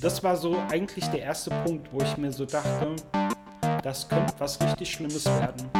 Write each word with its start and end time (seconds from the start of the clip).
das 0.00 0.22
war 0.22 0.36
so 0.36 0.56
eigentlich 0.70 1.06
der 1.06 1.22
erste 1.22 1.50
Punkt, 1.64 1.88
wo 1.92 2.00
ich 2.02 2.16
mir 2.16 2.32
so 2.32 2.44
dachte, 2.44 2.96
das 3.82 4.08
könnte 4.08 4.34
was 4.38 4.60
richtig 4.60 4.90
Schlimmes 4.90 5.24
werden. 5.24 5.70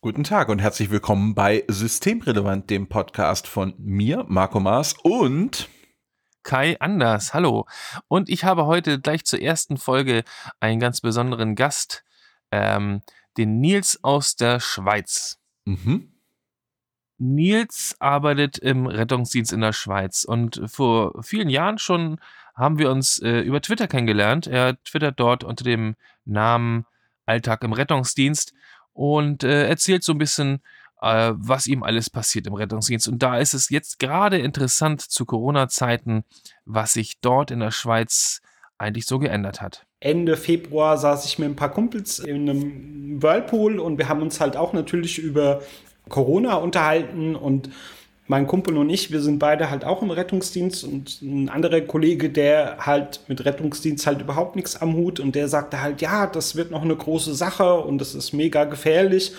Guten 0.00 0.22
Tag 0.24 0.48
und 0.48 0.60
herzlich 0.60 0.90
willkommen 0.90 1.34
bei 1.34 1.64
Systemrelevant, 1.68 2.70
dem 2.70 2.88
Podcast 2.88 3.48
von 3.48 3.74
mir, 3.76 4.24
Marco 4.28 4.60
Maas 4.60 4.94
und 5.02 5.68
Kai 6.46 6.76
Anders. 6.78 7.34
Hallo. 7.34 7.66
Und 8.06 8.28
ich 8.28 8.44
habe 8.44 8.66
heute 8.66 9.00
gleich 9.00 9.24
zur 9.24 9.42
ersten 9.42 9.76
Folge 9.76 10.22
einen 10.60 10.78
ganz 10.78 11.00
besonderen 11.00 11.56
Gast, 11.56 12.04
ähm, 12.52 13.02
den 13.36 13.58
Nils 13.58 13.98
aus 14.04 14.36
der 14.36 14.60
Schweiz. 14.60 15.40
Mhm. 15.64 16.14
Nils 17.18 17.96
arbeitet 17.98 18.58
im 18.58 18.86
Rettungsdienst 18.86 19.52
in 19.52 19.60
der 19.60 19.72
Schweiz 19.72 20.22
und 20.22 20.62
vor 20.66 21.20
vielen 21.24 21.48
Jahren 21.48 21.78
schon 21.78 22.20
haben 22.54 22.78
wir 22.78 22.92
uns 22.92 23.18
äh, 23.18 23.40
über 23.40 23.60
Twitter 23.60 23.88
kennengelernt. 23.88 24.46
Er 24.46 24.80
twittert 24.84 25.18
dort 25.18 25.42
unter 25.42 25.64
dem 25.64 25.96
Namen 26.24 26.86
Alltag 27.24 27.64
im 27.64 27.72
Rettungsdienst 27.72 28.54
und 28.92 29.42
äh, 29.42 29.66
erzählt 29.66 30.04
so 30.04 30.12
ein 30.12 30.18
bisschen 30.18 30.62
äh, 31.00 31.32
was 31.34 31.66
ihm 31.66 31.82
alles 31.82 32.10
passiert 32.10 32.46
im 32.46 32.54
Rettungsdienst. 32.54 33.08
Und 33.08 33.22
da 33.22 33.38
ist 33.38 33.54
es 33.54 33.70
jetzt 33.70 33.98
gerade 33.98 34.38
interessant 34.38 35.00
zu 35.00 35.24
Corona-Zeiten, 35.24 36.24
was 36.64 36.94
sich 36.94 37.20
dort 37.20 37.50
in 37.50 37.60
der 37.60 37.70
Schweiz 37.70 38.40
eigentlich 38.78 39.06
so 39.06 39.18
geändert 39.18 39.60
hat. 39.60 39.86
Ende 40.00 40.36
Februar 40.36 40.98
saß 40.98 41.24
ich 41.24 41.38
mit 41.38 41.48
ein 41.48 41.56
paar 41.56 41.70
Kumpels 41.70 42.18
in 42.18 42.48
einem 42.48 43.22
Whirlpool 43.22 43.78
und 43.78 43.98
wir 43.98 44.08
haben 44.08 44.22
uns 44.22 44.40
halt 44.40 44.56
auch 44.56 44.72
natürlich 44.72 45.18
über 45.18 45.62
Corona 46.08 46.54
unterhalten 46.56 47.34
und 47.34 47.70
mein 48.28 48.46
Kumpel 48.46 48.76
und 48.76 48.90
ich, 48.90 49.12
wir 49.12 49.20
sind 49.20 49.38
beide 49.38 49.70
halt 49.70 49.84
auch 49.84 50.02
im 50.02 50.10
Rettungsdienst 50.10 50.84
und 50.84 51.22
ein 51.22 51.48
anderer 51.48 51.80
Kollege, 51.80 52.28
der 52.28 52.78
halt 52.80 53.20
mit 53.28 53.44
Rettungsdienst 53.44 54.06
halt 54.06 54.20
überhaupt 54.20 54.56
nichts 54.56 54.80
am 54.80 54.94
Hut 54.94 55.20
und 55.20 55.34
der 55.34 55.48
sagte 55.48 55.80
halt, 55.80 56.02
ja, 56.02 56.26
das 56.26 56.56
wird 56.56 56.70
noch 56.70 56.82
eine 56.82 56.96
große 56.96 57.34
Sache 57.34 57.74
und 57.74 57.98
das 57.98 58.14
ist 58.14 58.32
mega 58.32 58.64
gefährlich 58.64 59.32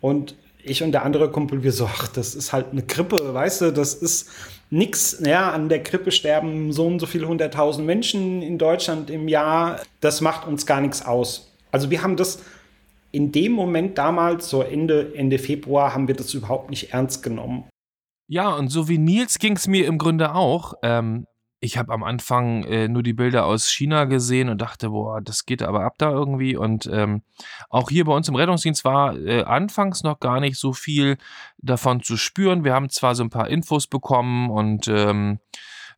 und 0.00 0.36
ich 0.62 0.82
und 0.82 0.92
der 0.92 1.04
andere 1.04 1.30
Kumpel, 1.30 1.62
wir 1.62 1.72
so, 1.72 1.86
ach, 1.86 2.08
das 2.08 2.34
ist 2.34 2.52
halt 2.52 2.72
eine 2.72 2.82
Grippe, 2.82 3.34
weißt 3.34 3.62
du, 3.62 3.72
das 3.72 3.94
ist 3.94 4.30
nix. 4.70 5.22
Ja, 5.24 5.50
an 5.52 5.68
der 5.68 5.80
Grippe 5.80 6.10
sterben 6.10 6.72
so 6.72 6.86
und 6.86 6.98
so 6.98 7.06
viele 7.06 7.28
hunderttausend 7.28 7.86
Menschen 7.86 8.42
in 8.42 8.58
Deutschland 8.58 9.10
im 9.10 9.28
Jahr. 9.28 9.80
Das 10.00 10.20
macht 10.20 10.46
uns 10.46 10.66
gar 10.66 10.80
nichts 10.80 11.04
aus. 11.04 11.50
Also 11.70 11.90
wir 11.90 12.02
haben 12.02 12.16
das 12.16 12.40
in 13.10 13.32
dem 13.32 13.52
Moment 13.52 13.96
damals, 13.96 14.50
so 14.50 14.62
Ende, 14.62 15.12
Ende 15.14 15.38
Februar, 15.38 15.94
haben 15.94 16.08
wir 16.08 16.14
das 16.14 16.34
überhaupt 16.34 16.70
nicht 16.70 16.92
ernst 16.92 17.22
genommen. 17.22 17.64
Ja, 18.30 18.54
und 18.54 18.68
so 18.68 18.88
wie 18.88 18.98
Nils 18.98 19.38
ging 19.38 19.56
es 19.56 19.66
mir 19.66 19.86
im 19.86 19.96
Grunde 19.96 20.34
auch. 20.34 20.74
Ähm, 20.82 21.24
ich 21.60 21.76
habe 21.76 21.92
am 21.92 22.04
Anfang 22.04 22.62
äh, 22.64 22.88
nur 22.88 23.02
die 23.02 23.12
Bilder 23.12 23.44
aus 23.44 23.68
China 23.68 24.04
gesehen 24.04 24.48
und 24.48 24.60
dachte, 24.60 24.90
boah, 24.90 25.20
das 25.20 25.44
geht 25.44 25.62
aber 25.62 25.82
ab 25.84 25.94
da 25.98 26.10
irgendwie. 26.10 26.56
Und 26.56 26.88
ähm, 26.92 27.22
auch 27.68 27.90
hier 27.90 28.04
bei 28.04 28.12
uns 28.12 28.28
im 28.28 28.36
Rettungsdienst 28.36 28.84
war 28.84 29.16
äh, 29.16 29.42
anfangs 29.42 30.02
noch 30.02 30.20
gar 30.20 30.40
nicht 30.40 30.56
so 30.56 30.72
viel 30.72 31.18
davon 31.58 32.02
zu 32.02 32.16
spüren. 32.16 32.64
Wir 32.64 32.74
haben 32.74 32.90
zwar 32.90 33.14
so 33.14 33.24
ein 33.24 33.30
paar 33.30 33.48
Infos 33.48 33.88
bekommen 33.88 34.50
und 34.50 34.86
ähm, 34.86 35.40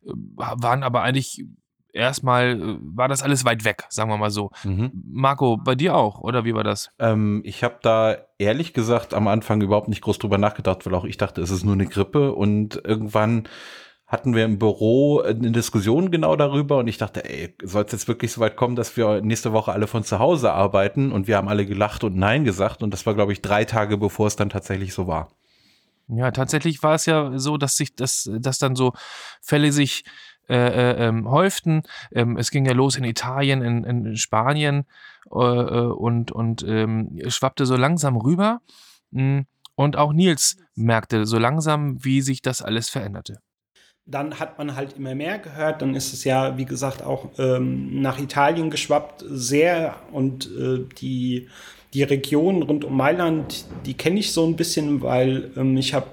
waren 0.03 0.81
aber 0.81 1.03
eigentlich 1.03 1.45
erstmal, 1.93 2.59
äh, 2.59 2.77
war 2.81 3.07
das 3.07 3.21
alles 3.21 3.45
weit 3.45 3.63
weg, 3.63 3.85
sagen 3.89 4.09
wir 4.09 4.17
mal 4.17 4.31
so. 4.31 4.49
Mhm. 4.63 4.91
Marco, 4.93 5.57
bei 5.57 5.75
dir 5.75 5.95
auch, 5.95 6.21
oder 6.21 6.43
wie 6.43 6.55
war 6.55 6.63
das? 6.63 6.91
Ähm, 6.97 7.41
ich 7.45 7.63
habe 7.63 7.77
da 7.83 8.17
ehrlich 8.39 8.73
gesagt 8.73 9.13
am 9.13 9.27
Anfang 9.27 9.61
überhaupt 9.61 9.89
nicht 9.89 10.01
groß 10.01 10.17
drüber 10.17 10.37
nachgedacht, 10.39 10.85
weil 10.85 10.95
auch 10.95 11.05
ich 11.05 11.17
dachte, 11.17 11.41
es 11.41 11.51
ist 11.51 11.63
nur 11.63 11.73
eine 11.73 11.85
Grippe 11.85 12.33
und 12.33 12.81
irgendwann 12.83 13.47
hatten 14.11 14.35
wir 14.35 14.43
im 14.43 14.59
Büro 14.59 15.21
eine 15.21 15.51
Diskussion 15.51 16.11
genau 16.11 16.35
darüber 16.35 16.79
und 16.79 16.87
ich 16.89 16.97
dachte, 16.97 17.23
ey, 17.23 17.55
soll 17.63 17.85
es 17.85 17.93
jetzt 17.93 18.09
wirklich 18.09 18.33
so 18.33 18.41
weit 18.41 18.57
kommen, 18.57 18.75
dass 18.75 18.97
wir 18.97 19.21
nächste 19.21 19.53
Woche 19.53 19.71
alle 19.71 19.87
von 19.87 20.03
zu 20.03 20.19
Hause 20.19 20.51
arbeiten 20.51 21.13
und 21.13 21.27
wir 21.27 21.37
haben 21.37 21.47
alle 21.47 21.65
gelacht 21.65 22.03
und 22.03 22.17
Nein 22.17 22.43
gesagt 22.43 22.83
und 22.83 22.91
das 22.91 23.05
war, 23.05 23.13
glaube 23.15 23.31
ich, 23.31 23.41
drei 23.41 23.63
Tage, 23.63 23.97
bevor 23.97 24.27
es 24.27 24.35
dann 24.35 24.49
tatsächlich 24.49 24.93
so 24.93 25.07
war. 25.07 25.29
Ja, 26.09 26.31
tatsächlich 26.31 26.83
war 26.83 26.95
es 26.95 27.05
ja 27.05 27.39
so, 27.39 27.55
dass 27.55 27.77
sich 27.77 27.95
das, 27.95 28.29
dass 28.37 28.59
dann 28.59 28.75
so 28.75 28.91
Fälle 29.41 29.71
sich 29.71 30.03
äh, 30.49 30.55
äh, 30.55 31.07
ähm, 31.07 31.31
häuften. 31.31 31.83
Ähm, 32.11 32.35
es 32.35 32.51
ging 32.51 32.65
ja 32.65 32.73
los 32.73 32.97
in 32.97 33.05
Italien, 33.05 33.61
in, 33.61 33.85
in 33.85 34.17
Spanien 34.17 34.83
äh, 35.31 35.37
äh 35.37 35.85
und, 35.85 36.33
und 36.33 36.65
ähm, 36.67 37.17
schwappte 37.29 37.65
so 37.65 37.77
langsam 37.77 38.17
rüber. 38.17 38.59
Hm, 39.13 39.45
und 39.75 39.95
auch 39.95 40.11
Nils 40.11 40.57
merkte 40.75 41.25
so 41.25 41.37
langsam, 41.37 42.03
wie 42.03 42.21
sich 42.21 42.41
das 42.41 42.61
alles 42.61 42.89
veränderte 42.89 43.39
dann 44.05 44.39
hat 44.39 44.57
man 44.57 44.75
halt 44.75 44.97
immer 44.97 45.15
mehr 45.15 45.39
gehört. 45.39 45.81
Dann 45.81 45.95
ist 45.95 46.13
es 46.13 46.23
ja, 46.23 46.57
wie 46.57 46.65
gesagt, 46.65 47.03
auch 47.03 47.29
ähm, 47.37 48.01
nach 48.01 48.19
Italien 48.19 48.69
geschwappt 48.69 49.23
sehr 49.29 49.95
und 50.11 50.45
äh, 50.47 50.85
die, 50.99 51.47
die 51.93 52.03
Region 52.03 52.63
rund 52.63 52.83
um 52.83 52.97
Mailand, 52.97 53.65
die 53.85 53.93
kenne 53.93 54.19
ich 54.19 54.31
so 54.31 54.45
ein 54.45 54.55
bisschen, 54.55 55.01
weil 55.01 55.51
ähm, 55.55 55.77
ich 55.77 55.93
habe 55.93 56.07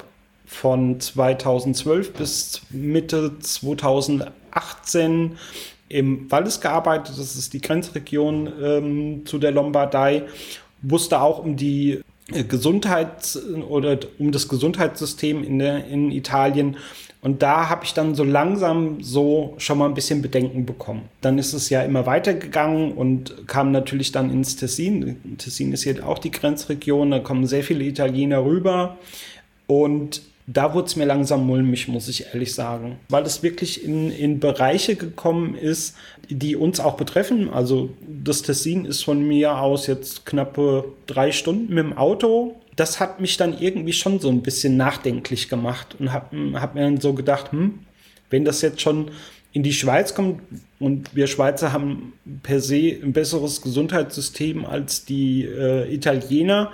von 0.46 0.98
2012 0.98 2.12
bis 2.14 2.62
Mitte 2.70 3.38
2018 3.38 5.36
im 5.88 6.30
Wallis 6.30 6.60
gearbeitet. 6.60 7.18
Das 7.18 7.36
ist 7.36 7.52
die 7.52 7.60
Grenzregion 7.60 8.52
ähm, 8.62 9.26
zu 9.26 9.38
der 9.38 9.52
Lombardei. 9.52 10.24
Wusste 10.82 11.20
auch 11.20 11.38
um 11.38 11.56
die 11.56 12.00
äh, 12.32 12.44
Gesundheits- 12.44 13.38
oder 13.68 13.98
um 14.18 14.32
das 14.32 14.48
Gesundheitssystem 14.48 15.44
in, 15.44 15.58
der, 15.58 15.86
in 15.86 16.10
Italien 16.10 16.76
und 17.20 17.42
da 17.42 17.68
habe 17.68 17.84
ich 17.84 17.94
dann 17.94 18.14
so 18.14 18.22
langsam 18.22 19.02
so 19.02 19.54
schon 19.58 19.78
mal 19.78 19.86
ein 19.86 19.94
bisschen 19.94 20.22
Bedenken 20.22 20.66
bekommen. 20.66 21.02
Dann 21.20 21.38
ist 21.38 21.52
es 21.52 21.68
ja 21.68 21.82
immer 21.82 22.06
weitergegangen 22.06 22.92
und 22.92 23.48
kam 23.48 23.72
natürlich 23.72 24.12
dann 24.12 24.30
ins 24.30 24.54
Tessin. 24.54 25.36
Tessin 25.36 25.72
ist 25.72 25.82
hier 25.82 26.06
auch 26.06 26.18
die 26.18 26.30
Grenzregion, 26.30 27.10
da 27.10 27.18
kommen 27.18 27.46
sehr 27.46 27.64
viele 27.64 27.84
Italiener 27.84 28.44
rüber. 28.44 28.98
Und 29.66 30.22
da 30.46 30.72
wurde 30.72 30.86
es 30.86 30.96
mir 30.96 31.04
langsam 31.04 31.44
mulmig, 31.44 31.88
muss 31.88 32.08
ich 32.08 32.26
ehrlich 32.32 32.54
sagen. 32.54 32.98
Weil 33.08 33.24
es 33.24 33.42
wirklich 33.42 33.84
in, 33.84 34.10
in 34.10 34.38
Bereiche 34.38 34.94
gekommen 34.94 35.54
ist, 35.56 35.96
die 36.30 36.56
uns 36.56 36.78
auch 36.78 36.96
betreffen. 36.96 37.50
Also 37.50 37.90
das 38.06 38.42
Tessin 38.42 38.84
ist 38.84 39.02
von 39.02 39.26
mir 39.26 39.58
aus 39.58 39.88
jetzt 39.88 40.24
knappe 40.24 40.84
drei 41.06 41.32
Stunden 41.32 41.74
mit 41.74 41.84
dem 41.84 41.98
Auto 41.98 42.54
das 42.78 43.00
hat 43.00 43.20
mich 43.20 43.36
dann 43.36 43.58
irgendwie 43.58 43.92
schon 43.92 44.20
so 44.20 44.28
ein 44.30 44.42
bisschen 44.42 44.76
nachdenklich 44.76 45.48
gemacht 45.48 45.96
und 45.98 46.12
habe 46.12 46.60
hab 46.60 46.76
mir 46.76 46.82
dann 46.82 47.00
so 47.00 47.12
gedacht, 47.12 47.50
hm, 47.50 47.80
wenn 48.30 48.44
das 48.44 48.62
jetzt 48.62 48.80
schon 48.80 49.10
in 49.52 49.64
die 49.64 49.72
Schweiz 49.72 50.14
kommt 50.14 50.42
und 50.78 51.14
wir 51.16 51.26
Schweizer 51.26 51.72
haben 51.72 52.12
per 52.44 52.60
se 52.60 52.96
ein 53.02 53.12
besseres 53.12 53.62
Gesundheitssystem 53.62 54.64
als 54.64 55.04
die 55.04 55.44
äh, 55.44 55.92
Italiener 55.92 56.70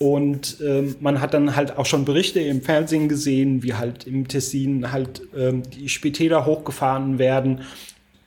und 0.00 0.60
äh, 0.60 0.94
man 0.98 1.20
hat 1.20 1.32
dann 1.32 1.54
halt 1.54 1.78
auch 1.78 1.86
schon 1.86 2.04
Berichte 2.04 2.40
im 2.40 2.62
Fernsehen 2.62 3.08
gesehen, 3.08 3.62
wie 3.62 3.74
halt 3.74 4.04
im 4.04 4.26
Tessin 4.26 4.90
halt 4.90 5.22
äh, 5.32 5.52
die 5.76 5.88
Spitäler 5.88 6.44
hochgefahren 6.44 7.20
werden. 7.20 7.60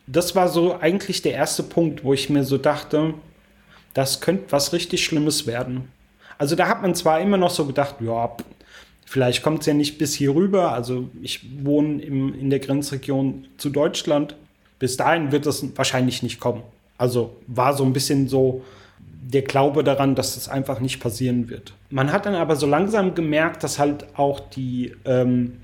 Das 0.07 0.35
war 0.35 0.47
so 0.47 0.79
eigentlich 0.79 1.21
der 1.21 1.33
erste 1.33 1.63
Punkt, 1.63 2.05
wo 2.05 2.13
ich 2.13 2.29
mir 2.29 2.45
so 2.45 2.57
dachte, 2.57 3.13
das 3.93 4.21
könnte 4.21 4.45
was 4.51 4.71
richtig 4.71 5.03
Schlimmes 5.03 5.47
werden. 5.47 5.89
Also 6.39 6.55
da 6.55 6.67
hat 6.67 6.81
man 6.81 6.95
zwar 6.95 7.19
immer 7.19 7.37
noch 7.37 7.51
so 7.51 7.65
gedacht, 7.65 7.95
ja, 7.99 8.35
vielleicht 9.05 9.43
kommt 9.43 9.59
es 9.59 9.65
ja 9.67 9.73
nicht 9.73 9.97
bis 9.97 10.15
hier 10.15 10.33
rüber. 10.33 10.71
Also 10.71 11.09
ich 11.21 11.45
wohne 11.63 12.01
im, 12.01 12.33
in 12.33 12.49
der 12.49 12.59
Grenzregion 12.59 13.47
zu 13.57 13.69
Deutschland. 13.69 14.35
Bis 14.79 14.97
dahin 14.97 15.31
wird 15.31 15.45
es 15.45 15.65
wahrscheinlich 15.77 16.23
nicht 16.23 16.39
kommen. 16.39 16.63
Also 16.97 17.35
war 17.47 17.73
so 17.73 17.83
ein 17.83 17.91
bisschen 17.93 18.29
so 18.29 18.63
der 19.21 19.41
Glaube 19.41 19.83
daran, 19.83 20.15
dass 20.15 20.35
das 20.35 20.47
einfach 20.47 20.79
nicht 20.79 21.01
passieren 21.01 21.49
wird. 21.49 21.73
Man 21.89 22.11
hat 22.11 22.25
dann 22.25 22.35
aber 22.35 22.55
so 22.55 22.65
langsam 22.65 23.15
gemerkt, 23.15 23.63
dass 23.63 23.77
halt 23.77 24.05
auch 24.17 24.39
die, 24.39 24.95
ähm, 25.03 25.57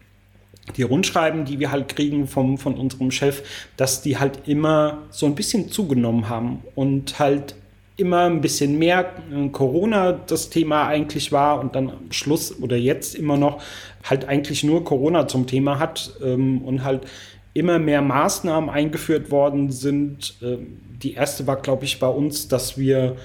die 0.76 0.84
Rundschreiben, 0.84 1.46
die 1.46 1.60
wir 1.60 1.72
halt 1.72 1.96
kriegen 1.96 2.28
vom, 2.28 2.58
von 2.58 2.76
unserem 2.76 3.12
Chef, 3.12 3.44
dass 3.78 4.02
die 4.02 4.18
halt 4.18 4.48
immer 4.48 5.04
so 5.10 5.26
ein 5.26 5.36
bisschen 5.36 5.72
zugenommen 5.72 6.28
haben 6.28 6.64
und 6.76 7.18
halt 7.18 7.56
immer 7.98 8.26
ein 8.26 8.42
bisschen 8.42 8.78
mehr 8.78 9.14
äh, 9.32 9.50
Corona 9.50 10.14
das 10.14 10.50
Thema 10.50 10.88
eigentlich 10.88 11.32
war 11.32 11.60
und 11.60 11.76
dann 11.76 11.90
am 11.90 12.12
Schluss 12.12 12.60
oder 12.62 12.76
jetzt 12.76 13.16
immer 13.16 13.38
noch 13.38 13.62
halt 14.04 14.26
eigentlich 14.28 14.64
nur 14.64 14.84
Corona 14.84 15.28
zum 15.28 15.48
Thema 15.48 15.80
hat 15.80 16.14
ähm, 16.24 16.62
und 16.62 16.84
halt 16.84 17.06
immer 17.54 17.80
mehr 17.80 18.02
Maßnahmen 18.02 18.70
eingeführt 18.70 19.32
worden 19.32 19.72
sind. 19.72 20.36
Ähm, 20.42 20.80
die 21.02 21.14
erste 21.14 21.48
war, 21.48 21.56
glaube 21.62 21.86
ich, 21.86 22.00
bei 22.00 22.08
uns, 22.08 22.48
dass 22.48 22.78
wir 22.78 23.16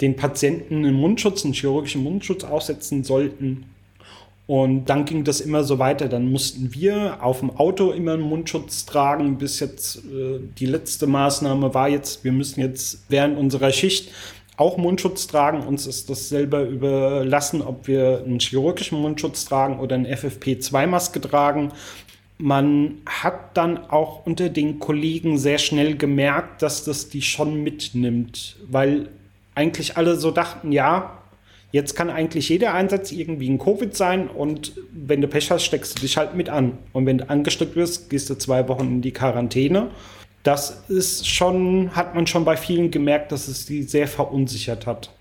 den 0.00 0.14
Patienten 0.14 0.76
einen 0.76 0.94
Mundschutz, 0.94 1.44
einen 1.44 1.54
chirurgischen 1.54 2.02
Mundschutz 2.02 2.44
aussetzen 2.44 3.04
sollten. 3.04 3.64
Und 4.48 4.86
dann 4.86 5.04
ging 5.04 5.24
das 5.24 5.42
immer 5.42 5.62
so 5.62 5.78
weiter. 5.78 6.08
Dann 6.08 6.32
mussten 6.32 6.72
wir 6.72 7.22
auf 7.22 7.40
dem 7.40 7.50
Auto 7.50 7.90
immer 7.90 8.14
einen 8.14 8.22
Mundschutz 8.22 8.86
tragen, 8.86 9.36
bis 9.36 9.60
jetzt 9.60 9.98
äh, 9.98 10.40
die 10.58 10.64
letzte 10.64 11.06
Maßnahme 11.06 11.74
war 11.74 11.90
jetzt, 11.90 12.24
wir 12.24 12.32
müssen 12.32 12.60
jetzt 12.60 13.04
während 13.10 13.36
unserer 13.36 13.70
Schicht 13.72 14.10
auch 14.56 14.78
Mundschutz 14.78 15.26
tragen. 15.26 15.66
Uns 15.66 15.86
ist 15.86 16.08
das 16.08 16.30
selber 16.30 16.62
überlassen, 16.62 17.60
ob 17.60 17.88
wir 17.88 18.22
einen 18.24 18.40
chirurgischen 18.40 19.02
Mundschutz 19.02 19.44
tragen 19.44 19.80
oder 19.80 19.96
eine 19.96 20.16
FFP2-Maske 20.16 21.20
tragen. 21.20 21.72
Man 22.38 23.02
hat 23.04 23.54
dann 23.54 23.76
auch 23.90 24.24
unter 24.24 24.48
den 24.48 24.78
Kollegen 24.78 25.36
sehr 25.36 25.58
schnell 25.58 25.94
gemerkt, 25.94 26.62
dass 26.62 26.84
das 26.84 27.10
die 27.10 27.20
schon 27.20 27.62
mitnimmt, 27.62 28.56
weil 28.66 29.10
eigentlich 29.54 29.98
alle 29.98 30.16
so 30.16 30.30
dachten, 30.30 30.72
ja, 30.72 31.17
Jetzt 31.70 31.94
kann 31.94 32.08
eigentlich 32.08 32.48
jeder 32.48 32.72
Einsatz 32.72 33.12
irgendwie 33.12 33.48
ein 33.48 33.58
Covid 33.58 33.94
sein 33.94 34.28
und 34.28 34.72
wenn 34.90 35.20
du 35.20 35.28
Pech 35.28 35.50
hast, 35.50 35.64
steckst 35.64 35.98
du 35.98 36.00
dich 36.00 36.16
halt 36.16 36.34
mit 36.34 36.48
an. 36.48 36.78
Und 36.92 37.04
wenn 37.04 37.18
du 37.18 37.28
angesteckt 37.28 37.76
wirst, 37.76 38.08
gehst 38.08 38.30
du 38.30 38.34
zwei 38.36 38.66
Wochen 38.68 38.86
in 38.86 39.02
die 39.02 39.12
Quarantäne. 39.12 39.90
Das 40.42 40.88
ist 40.88 41.28
schon, 41.28 41.94
hat 41.94 42.14
man 42.14 42.26
schon 42.26 42.46
bei 42.46 42.56
vielen 42.56 42.90
gemerkt, 42.90 43.32
dass 43.32 43.48
es 43.48 43.66
die 43.66 43.82
sehr 43.82 44.08
verunsichert 44.08 44.86
hat. 44.86 45.14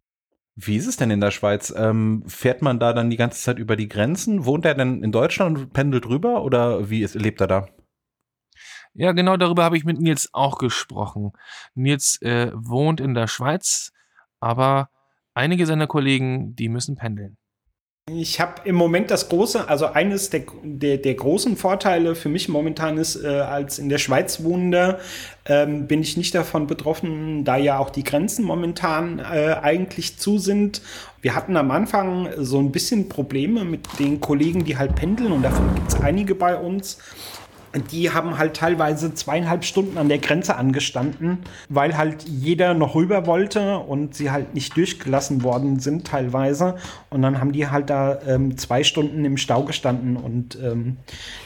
Wie 0.55 0.77
ist 0.77 0.87
es 0.87 0.95
denn 0.95 1.11
in 1.11 1.19
der 1.19 1.31
Schweiz? 1.31 1.73
Ähm, 1.75 2.23
fährt 2.27 2.61
man 2.61 2.79
da 2.79 2.93
dann 2.93 3.09
die 3.09 3.17
ganze 3.17 3.41
Zeit 3.41 3.59
über 3.59 3.75
die 3.75 3.89
Grenzen? 3.89 4.45
Wohnt 4.45 4.65
er 4.65 4.73
denn 4.73 5.03
in 5.03 5.11
Deutschland 5.11 5.57
und 5.57 5.73
pendelt 5.73 6.07
rüber 6.07 6.43
oder 6.43 6.89
wie 6.89 7.03
ist, 7.03 7.13
lebt 7.13 7.41
er 7.41 7.47
da? 7.47 7.67
Ja, 8.93 9.11
genau 9.11 9.37
darüber 9.37 9.63
habe 9.63 9.77
ich 9.77 9.85
mit 9.85 9.99
Nils 9.99 10.29
auch 10.31 10.57
gesprochen. 10.57 11.33
Nils 11.75 12.19
äh, 12.21 12.51
wohnt 12.55 12.99
in 12.99 13.13
der 13.13 13.27
Schweiz, 13.27 13.91
aber 14.39 14.89
Einige 15.37 15.67
seiner 15.67 15.85
Kollegen, 15.85 16.55
die 16.55 16.67
müssen 16.67 16.95
pendeln. 16.95 17.37
Ich 18.11 18.39
habe 18.39 18.61
im 18.63 18.73
Moment 18.73 19.11
das 19.11 19.29
große, 19.29 19.69
also 19.69 19.85
eines 19.85 20.31
der, 20.31 20.45
der, 20.63 20.97
der 20.97 21.13
großen 21.13 21.57
Vorteile 21.57 22.15
für 22.15 22.27
mich 22.27 22.49
momentan 22.49 22.97
ist, 22.97 23.23
äh, 23.23 23.27
als 23.27 23.77
in 23.77 23.87
der 23.87 23.99
Schweiz 23.99 24.43
wohnender, 24.43 24.97
ähm, 25.45 25.85
bin 25.85 26.01
ich 26.01 26.17
nicht 26.17 26.33
davon 26.33 26.65
betroffen, 26.65 27.43
da 27.43 27.55
ja 27.55 27.77
auch 27.77 27.91
die 27.91 28.03
Grenzen 28.03 28.45
momentan 28.45 29.19
äh, 29.19 29.57
eigentlich 29.61 30.17
zu 30.17 30.39
sind. 30.39 30.81
Wir 31.21 31.35
hatten 31.35 31.55
am 31.55 31.69
Anfang 31.69 32.29
so 32.37 32.57
ein 32.57 32.71
bisschen 32.71 33.07
Probleme 33.07 33.63
mit 33.63 33.99
den 33.99 34.19
Kollegen, 34.19 34.65
die 34.65 34.77
halt 34.77 34.95
pendeln 34.95 35.31
und 35.31 35.43
davon 35.43 35.75
gibt 35.75 35.89
es 35.89 36.01
einige 36.01 36.33
bei 36.33 36.57
uns 36.57 36.97
die 37.79 38.11
haben 38.11 38.37
halt 38.37 38.55
teilweise 38.55 39.13
zweieinhalb 39.13 39.65
Stunden 39.65 39.97
an 39.97 40.09
der 40.09 40.17
Grenze 40.19 40.55
angestanden, 40.55 41.39
weil 41.69 41.97
halt 41.97 42.23
jeder 42.23 42.73
noch 42.73 42.95
rüber 42.95 43.25
wollte 43.25 43.77
und 43.77 44.15
sie 44.15 44.31
halt 44.31 44.53
nicht 44.53 44.75
durchgelassen 44.75 45.43
worden 45.43 45.79
sind 45.79 46.07
teilweise. 46.07 46.75
Und 47.09 47.21
dann 47.21 47.39
haben 47.39 47.51
die 47.51 47.67
halt 47.67 47.89
da 47.89 48.19
ähm, 48.27 48.57
zwei 48.57 48.83
Stunden 48.83 49.25
im 49.25 49.37
Stau 49.37 49.63
gestanden. 49.63 50.17
Und 50.17 50.57
ähm, 50.61 50.97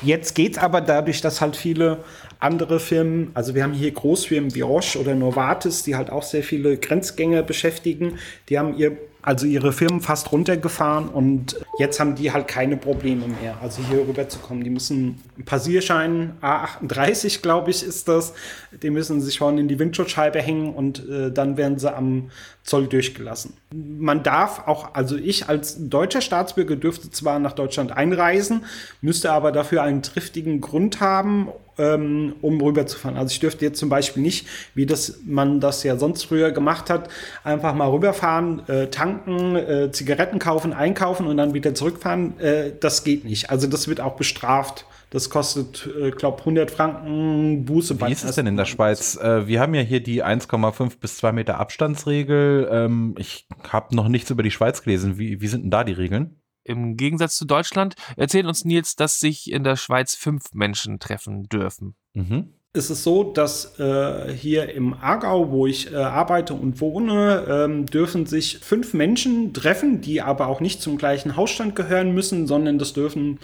jetzt 0.01 0.35
geht's 0.35 0.57
aber 0.57 0.81
dadurch, 0.81 1.21
dass 1.21 1.41
halt 1.41 1.55
viele 1.55 2.03
andere 2.39 2.79
Firmen, 2.79 3.31
also 3.33 3.55
wir 3.55 3.63
haben 3.63 3.73
hier 3.73 3.91
Großfirmen 3.91 4.55
wie 4.55 4.61
Roche 4.61 4.99
oder 4.99 5.15
Novartis, 5.15 5.83
die 5.83 5.95
halt 5.95 6.09
auch 6.09 6.23
sehr 6.23 6.43
viele 6.43 6.77
Grenzgänger 6.77 7.43
beschäftigen, 7.43 8.17
die 8.49 8.57
haben 8.57 8.75
ihr 8.75 8.97
also 9.21 9.45
ihre 9.45 9.71
Firmen 9.71 10.01
fast 10.01 10.31
runtergefahren 10.31 11.07
und 11.07 11.59
jetzt 11.77 11.99
haben 11.99 12.15
die 12.15 12.31
halt 12.31 12.47
keine 12.47 12.77
Probleme 12.77 13.27
mehr, 13.27 13.57
also 13.61 13.81
hier 13.83 13.99
rüber 13.99 14.27
zu 14.27 14.39
kommen. 14.39 14.63
Die 14.63 14.69
müssen 14.69 15.21
Passierschein 15.45 16.37
A38, 16.41 17.41
glaube 17.41 17.71
ich, 17.71 17.83
ist 17.83 18.07
das. 18.07 18.33
Die 18.81 18.89
müssen 18.89 19.21
sich 19.21 19.37
vorne 19.37 19.61
in 19.61 19.67
die 19.67 19.79
Windschutzscheibe 19.79 20.41
hängen 20.41 20.73
und 20.73 21.07
äh, 21.07 21.31
dann 21.31 21.57
werden 21.57 21.77
sie 21.77 21.93
am 21.93 22.31
Zoll 22.63 22.87
durchgelassen. 22.87 23.53
Man 23.73 24.23
darf 24.23 24.67
auch, 24.67 24.93
also 24.93 25.17
ich 25.17 25.49
als 25.49 25.77
deutscher 25.89 26.21
Staatsbürger 26.21 26.75
dürfte 26.75 27.11
zwar 27.11 27.39
nach 27.39 27.53
Deutschland 27.53 27.91
einreisen, 27.91 28.65
müsste 29.01 29.31
aber 29.31 29.51
dafür 29.51 29.83
einen 29.83 30.01
triftigen 30.01 30.61
Grund 30.61 30.99
haben, 30.99 31.49
ähm, 31.81 32.35
um 32.41 32.61
rüberzufahren. 32.61 33.17
Also 33.17 33.31
ich 33.31 33.39
dürfte 33.39 33.65
jetzt 33.65 33.79
zum 33.79 33.89
Beispiel 33.89 34.21
nicht, 34.21 34.47
wie 34.75 34.85
das 34.85 35.21
man 35.25 35.59
das 35.59 35.83
ja 35.83 35.97
sonst 35.97 36.23
früher 36.23 36.51
gemacht 36.51 36.89
hat, 36.89 37.09
einfach 37.43 37.73
mal 37.73 37.89
rüberfahren, 37.89 38.67
äh, 38.67 38.87
tanken, 38.87 39.55
äh, 39.55 39.91
Zigaretten 39.91 40.39
kaufen, 40.39 40.73
einkaufen 40.73 41.25
und 41.25 41.37
dann 41.37 41.53
wieder 41.53 41.73
zurückfahren. 41.73 42.39
Äh, 42.39 42.73
das 42.79 43.03
geht 43.03 43.25
nicht. 43.25 43.49
Also 43.49 43.67
das 43.67 43.87
wird 43.87 43.99
auch 43.99 44.15
bestraft. 44.15 44.85
Das 45.09 45.29
kostet, 45.29 45.89
äh, 46.01 46.11
glaube 46.11 46.39
100 46.39 46.71
Franken 46.71 47.65
Buße. 47.65 47.99
Wie 47.99 48.11
ist 48.11 48.23
es 48.23 48.35
denn 48.35 48.47
in 48.47 48.55
der 48.55 48.65
Schweiz? 48.65 49.17
Äh, 49.17 49.45
wir 49.45 49.59
haben 49.59 49.73
ja 49.73 49.81
hier 49.81 50.01
die 50.01 50.23
1,5 50.23 50.99
bis 50.99 51.17
2 51.17 51.33
Meter 51.33 51.59
Abstandsregel. 51.59 52.69
Ähm, 52.71 53.15
ich 53.17 53.45
habe 53.67 53.93
noch 53.93 54.07
nichts 54.07 54.29
über 54.29 54.43
die 54.43 54.51
Schweiz 54.51 54.83
gelesen. 54.83 55.17
Wie, 55.17 55.41
wie 55.41 55.47
sind 55.47 55.63
denn 55.63 55.71
da 55.71 55.83
die 55.83 55.91
Regeln? 55.91 56.40
Im 56.63 56.97
Gegensatz 56.97 57.35
zu 57.35 57.45
Deutschland 57.45 57.95
erzählt 58.17 58.45
uns 58.45 58.65
Nils, 58.65 58.95
dass 58.95 59.19
sich 59.19 59.51
in 59.51 59.63
der 59.63 59.75
Schweiz 59.75 60.15
fünf 60.15 60.53
Menschen 60.53 60.99
treffen 60.99 61.43
dürfen. 61.49 61.95
Mhm 62.13 62.53
ist 62.73 62.89
es 62.89 63.03
so, 63.03 63.23
dass 63.23 63.77
äh, 63.79 64.31
hier 64.33 64.73
im 64.73 64.93
Aargau, 64.93 65.51
wo 65.51 65.67
ich 65.67 65.91
äh, 65.91 65.95
arbeite 65.95 66.53
und 66.53 66.79
wohne, 66.79 67.45
ähm, 67.49 67.85
dürfen 67.85 68.25
sich 68.25 68.59
fünf 68.59 68.93
Menschen 68.93 69.53
treffen, 69.53 69.99
die 69.99 70.21
aber 70.21 70.47
auch 70.47 70.61
nicht 70.61 70.81
zum 70.81 70.97
gleichen 70.97 71.35
Hausstand 71.35 71.75
gehören 71.75 72.13
müssen, 72.13 72.47
sondern 72.47 72.79
das 72.79 72.93
dürfen 72.93 73.39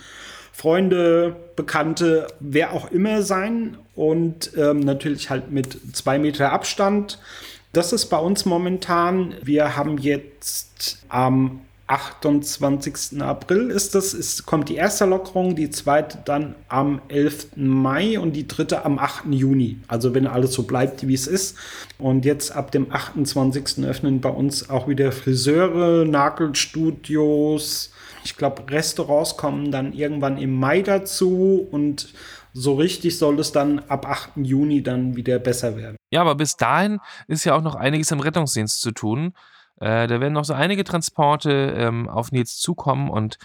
Freunde, 0.54 1.36
Bekannte, 1.56 2.28
wer 2.40 2.72
auch 2.72 2.90
immer 2.90 3.22
sein 3.22 3.78
und 3.96 4.52
ähm, 4.58 4.80
natürlich 4.80 5.30
halt 5.30 5.52
mit 5.52 5.78
zwei 5.96 6.20
Meter 6.20 6.54
Abstand. 6.54 7.20
Das 7.74 7.92
ist 7.92 8.06
bei 8.06 8.18
uns 8.18 8.46
momentan. 8.46 9.36
Wir 9.44 9.76
haben 9.76 9.98
jetzt 9.98 11.04
am 11.10 11.62
28. 11.88 13.22
April 13.22 13.72
ist 13.72 13.96
das, 13.96 14.14
ist, 14.14 14.46
kommt 14.46 14.68
die 14.70 14.76
erste 14.76 15.06
Lockerung, 15.06 15.56
die 15.56 15.70
zweite 15.70 16.20
dann 16.26 16.56
am 16.68 17.02
11. 17.08 17.56
Mai 17.56 18.20
und 18.20 18.34
die 18.34 18.48
dritte 18.48 18.84
am 18.86 19.00
8. 19.00 19.26
Juni. 19.32 19.80
Also 19.88 20.14
wenn 20.14 20.28
alles 20.28 20.54
so 20.54 20.64
bleibt, 20.64 21.08
wie 21.08 21.14
es 21.14 21.28
ist. 21.28 21.58
Und 21.98 22.26
jetzt 22.26 22.52
ab 22.52 22.72
dem 22.72 22.92
28. 22.92 23.86
öffnen 23.86 24.20
bei 24.20 24.30
uns 24.30 24.70
auch 24.70 24.88
wieder 24.88 25.12
Friseure, 25.12 26.06
Nagelstudios, 26.06 27.92
ich 28.26 28.36
glaube, 28.36 28.70
Restaurants 28.70 29.38
kommen 29.38 29.72
dann 29.72 29.94
irgendwann 29.94 30.38
im 30.38 30.54
Mai 30.60 30.82
dazu 30.82 31.66
und 31.72 32.14
so 32.54 32.74
richtig 32.74 33.18
soll 33.18 33.40
es 33.40 33.52
dann 33.54 33.80
ab 33.88 34.06
8. 34.06 34.32
Juni 34.38 34.84
dann 34.84 35.16
wieder 35.16 35.40
besser 35.40 35.78
werden. 35.78 35.96
Ja, 36.12 36.22
aber 36.22 36.36
bis 36.36 36.58
dahin 36.58 37.00
ist 37.28 37.46
ja 37.46 37.56
auch 37.56 37.62
noch 37.62 37.76
einiges 37.76 38.12
im 38.12 38.20
Rettungsdienst 38.20 38.82
zu 38.82 38.92
tun. 38.92 39.34
Äh, 39.80 40.08
da 40.08 40.20
werden 40.20 40.34
noch 40.34 40.46
so 40.46 40.54
einige 40.54 40.84
Transporte 40.84 41.52
ähm, 41.78 42.10
auf 42.10 42.32
Nils 42.32 42.58
zukommen 42.58 43.10
und 43.10 43.38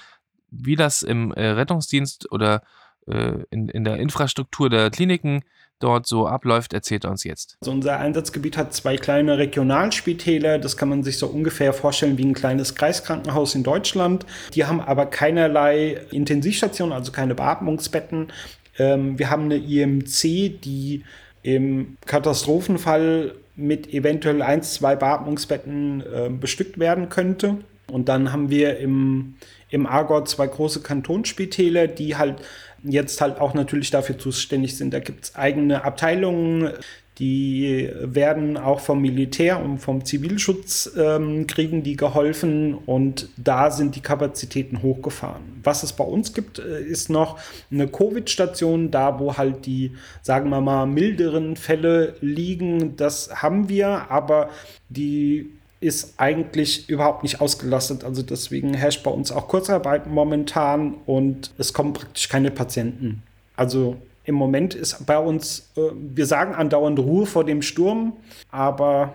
wie 0.50 0.76
das 0.76 1.02
im 1.02 1.32
äh, 1.32 1.46
Rettungsdienst 1.46 2.30
oder 2.30 2.62
äh, 3.06 3.44
in, 3.50 3.68
in 3.68 3.84
der 3.84 3.96
Infrastruktur 3.96 4.70
der 4.70 4.90
Kliniken 4.90 5.42
dort 5.82 6.06
so 6.06 6.26
abläuft, 6.26 6.72
erzählt 6.72 7.04
er 7.04 7.10
uns 7.10 7.24
jetzt. 7.24 7.56
Also 7.60 7.72
unser 7.72 7.98
Einsatzgebiet 7.98 8.56
hat 8.56 8.72
zwei 8.72 8.96
kleine 8.96 9.38
Regionalspitäler. 9.38 10.58
Das 10.58 10.76
kann 10.76 10.88
man 10.88 11.02
sich 11.02 11.18
so 11.18 11.26
ungefähr 11.26 11.72
vorstellen 11.72 12.18
wie 12.18 12.24
ein 12.24 12.34
kleines 12.34 12.74
Kreiskrankenhaus 12.74 13.54
in 13.54 13.64
Deutschland. 13.64 14.24
Die 14.54 14.64
haben 14.64 14.80
aber 14.80 15.06
keinerlei 15.06 16.00
Intensivstationen, 16.12 16.92
also 16.92 17.10
keine 17.10 17.34
Beatmungsbetten. 17.34 18.32
Ähm, 18.78 19.18
wir 19.18 19.30
haben 19.30 19.44
eine 19.44 19.56
IMC, 19.56 20.60
die 20.60 21.02
im 21.42 21.96
Katastrophenfall 22.06 23.34
mit 23.54 23.92
eventuell 23.92 24.42
eins, 24.42 24.74
zwei 24.74 24.96
Beatmungsbetten 24.96 26.00
äh, 26.00 26.30
bestückt 26.30 26.78
werden 26.78 27.08
könnte. 27.08 27.58
Und 27.90 28.08
dann 28.08 28.32
haben 28.32 28.48
wir 28.48 28.78
im, 28.78 29.34
im 29.70 29.86
Aargau 29.86 30.22
zwei 30.22 30.46
große 30.46 30.80
Kantonsspitäler, 30.80 31.86
die 31.86 32.16
halt 32.16 32.36
jetzt 32.84 33.20
halt 33.20 33.40
auch 33.40 33.54
natürlich 33.54 33.90
dafür 33.90 34.18
zuständig 34.18 34.76
sind. 34.76 34.92
Da 34.92 34.98
gibt 34.98 35.24
es 35.24 35.34
eigene 35.36 35.84
Abteilungen, 35.84 36.72
die 37.18 37.90
werden 38.00 38.56
auch 38.56 38.80
vom 38.80 39.02
Militär 39.02 39.62
und 39.62 39.78
vom 39.78 40.04
Zivilschutz 40.04 40.90
ähm, 40.96 41.46
kriegen 41.46 41.82
die 41.82 41.96
geholfen 41.96 42.74
und 42.74 43.28
da 43.36 43.70
sind 43.70 43.96
die 43.96 44.00
Kapazitäten 44.00 44.82
hochgefahren. 44.82 45.42
Was 45.62 45.82
es 45.82 45.92
bei 45.92 46.04
uns 46.04 46.32
gibt, 46.32 46.58
äh, 46.58 46.82
ist 46.82 47.10
noch 47.10 47.38
eine 47.70 47.86
Covid-Station, 47.86 48.90
da 48.90 49.20
wo 49.20 49.36
halt 49.36 49.66
die, 49.66 49.92
sagen 50.22 50.48
wir 50.48 50.62
mal, 50.62 50.86
milderen 50.86 51.56
Fälle 51.56 52.14
liegen. 52.22 52.96
Das 52.96 53.42
haben 53.42 53.68
wir, 53.68 54.10
aber 54.10 54.48
die 54.88 55.50
ist 55.80 56.14
eigentlich 56.16 56.88
überhaupt 56.88 57.24
nicht 57.24 57.42
ausgelastet. 57.42 58.04
Also 58.04 58.22
deswegen 58.22 58.72
herrscht 58.72 59.02
bei 59.02 59.10
uns 59.10 59.32
auch 59.32 59.48
Kurzarbeit 59.48 60.06
momentan 60.06 60.94
und 61.04 61.50
es 61.58 61.74
kommen 61.74 61.92
praktisch 61.92 62.28
keine 62.28 62.50
Patienten. 62.50 63.22
Also 63.54 63.98
im 64.24 64.34
Moment 64.34 64.74
ist 64.74 65.06
bei 65.06 65.18
uns, 65.18 65.70
äh, 65.76 65.80
wir 65.94 66.26
sagen 66.26 66.54
andauernd 66.54 66.98
Ruhe 66.98 67.26
vor 67.26 67.44
dem 67.44 67.62
Sturm, 67.62 68.14
aber 68.50 69.14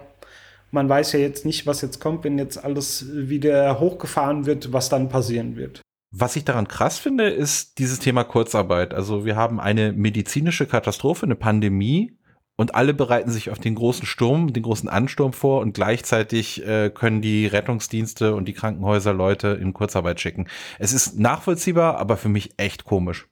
man 0.72 0.90
weiß 0.90 1.14
ja 1.14 1.20
jetzt 1.20 1.46
nicht, 1.46 1.66
was 1.66 1.82
jetzt 1.82 2.00
kommt, 2.00 2.24
wenn 2.24 2.38
jetzt 2.38 2.64
alles 2.64 3.06
wieder 3.12 3.80
hochgefahren 3.80 4.46
wird, 4.46 4.74
was 4.74 4.90
dann 4.90 5.10
passieren 5.10 5.56
wird. 5.56 5.82
Was 6.12 6.36
ich 6.36 6.46
daran 6.46 6.68
krass 6.68 6.98
finde, 6.98 7.30
ist 7.30 7.80
dieses 7.80 8.00
Thema 8.00 8.24
Kurzarbeit. 8.24 8.94
Also 8.94 9.26
wir 9.26 9.36
haben 9.36 9.60
eine 9.60 9.92
medizinische 9.92 10.66
Katastrophe, 10.66 11.26
eine 11.26 11.36
Pandemie 11.36 12.18
und 12.58 12.76
alle 12.76 12.94
bereiten 12.94 13.30
sich 13.30 13.50
auf 13.50 13.60
den 13.60 13.76
großen 13.76 14.06
Sturm, 14.06 14.52
den 14.52 14.64
großen 14.64 14.90
Ansturm 14.90 15.34
vor 15.34 15.62
und 15.62 15.74
gleichzeitig 15.74 16.66
äh, 16.66 16.90
können 16.90 17.22
die 17.22 17.46
Rettungsdienste 17.46 18.36
und 18.36 18.48
die 18.48 18.54
Krankenhäuser 18.54 19.14
Leute 19.14 19.50
in 19.50 19.74
Kurzarbeit 19.74 20.20
schicken. 20.20 20.48
Es 20.80 20.92
ist 20.92 21.20
nachvollziehbar, 21.20 21.98
aber 21.98 22.18
für 22.18 22.30
mich 22.30 22.54
echt 22.58 22.84
komisch. 22.84 23.28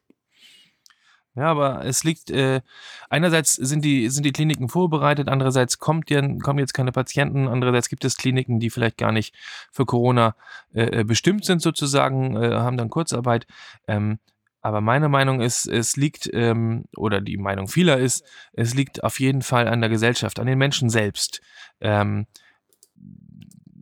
Ja, 1.36 1.48
aber 1.48 1.84
es 1.84 2.06
liegt, 2.06 2.32
äh, 2.32 2.62
einerseits 3.10 3.54
sind 3.54 3.84
die, 3.84 4.10
sind 4.10 4.26
die 4.26 4.32
Kliniken 4.32 4.70
vorbereitet, 4.70 5.28
andererseits 5.28 5.80
kommt 5.80 6.10
ja, 6.10 6.22
kommen 6.42 6.60
jetzt 6.60 6.74
keine 6.74 6.94
Patienten, 6.94 7.50
andererseits 7.50 7.90
gibt 7.90 8.06
es 8.06 8.16
Kliniken, 8.16 8.60
die 8.60 8.70
vielleicht 8.70 8.98
gar 8.98 9.12
nicht 9.12 9.36
für 9.72 9.86
Corona 9.86 10.36
äh, 10.74 11.02
äh 11.02 11.04
bestimmt 11.04 11.44
sind 11.44 11.62
sozusagen, 11.62 12.42
äh, 12.42 12.52
haben 12.52 12.78
dann 12.78 12.90
Kurzarbeit. 12.90 13.48
Ähm, 13.88 14.20
aber 14.62 14.82
meine 14.82 15.10
Meinung 15.10 15.42
ist, 15.42 15.68
es 15.68 15.98
liegt, 15.98 16.28
ähm, 16.34 16.86
oder 16.96 17.22
die 17.22 17.38
Meinung 17.38 17.68
vieler 17.68 17.98
ist, 17.98 18.26
es 18.54 18.74
liegt 18.74 19.04
auf 19.04 19.20
jeden 19.20 19.42
Fall 19.42 19.68
an 19.68 19.82
der 19.82 19.90
Gesellschaft, 19.90 20.40
an 20.40 20.48
den 20.48 20.58
Menschen 20.58 20.90
selbst. 20.90 21.42
Ähm, 21.82 22.28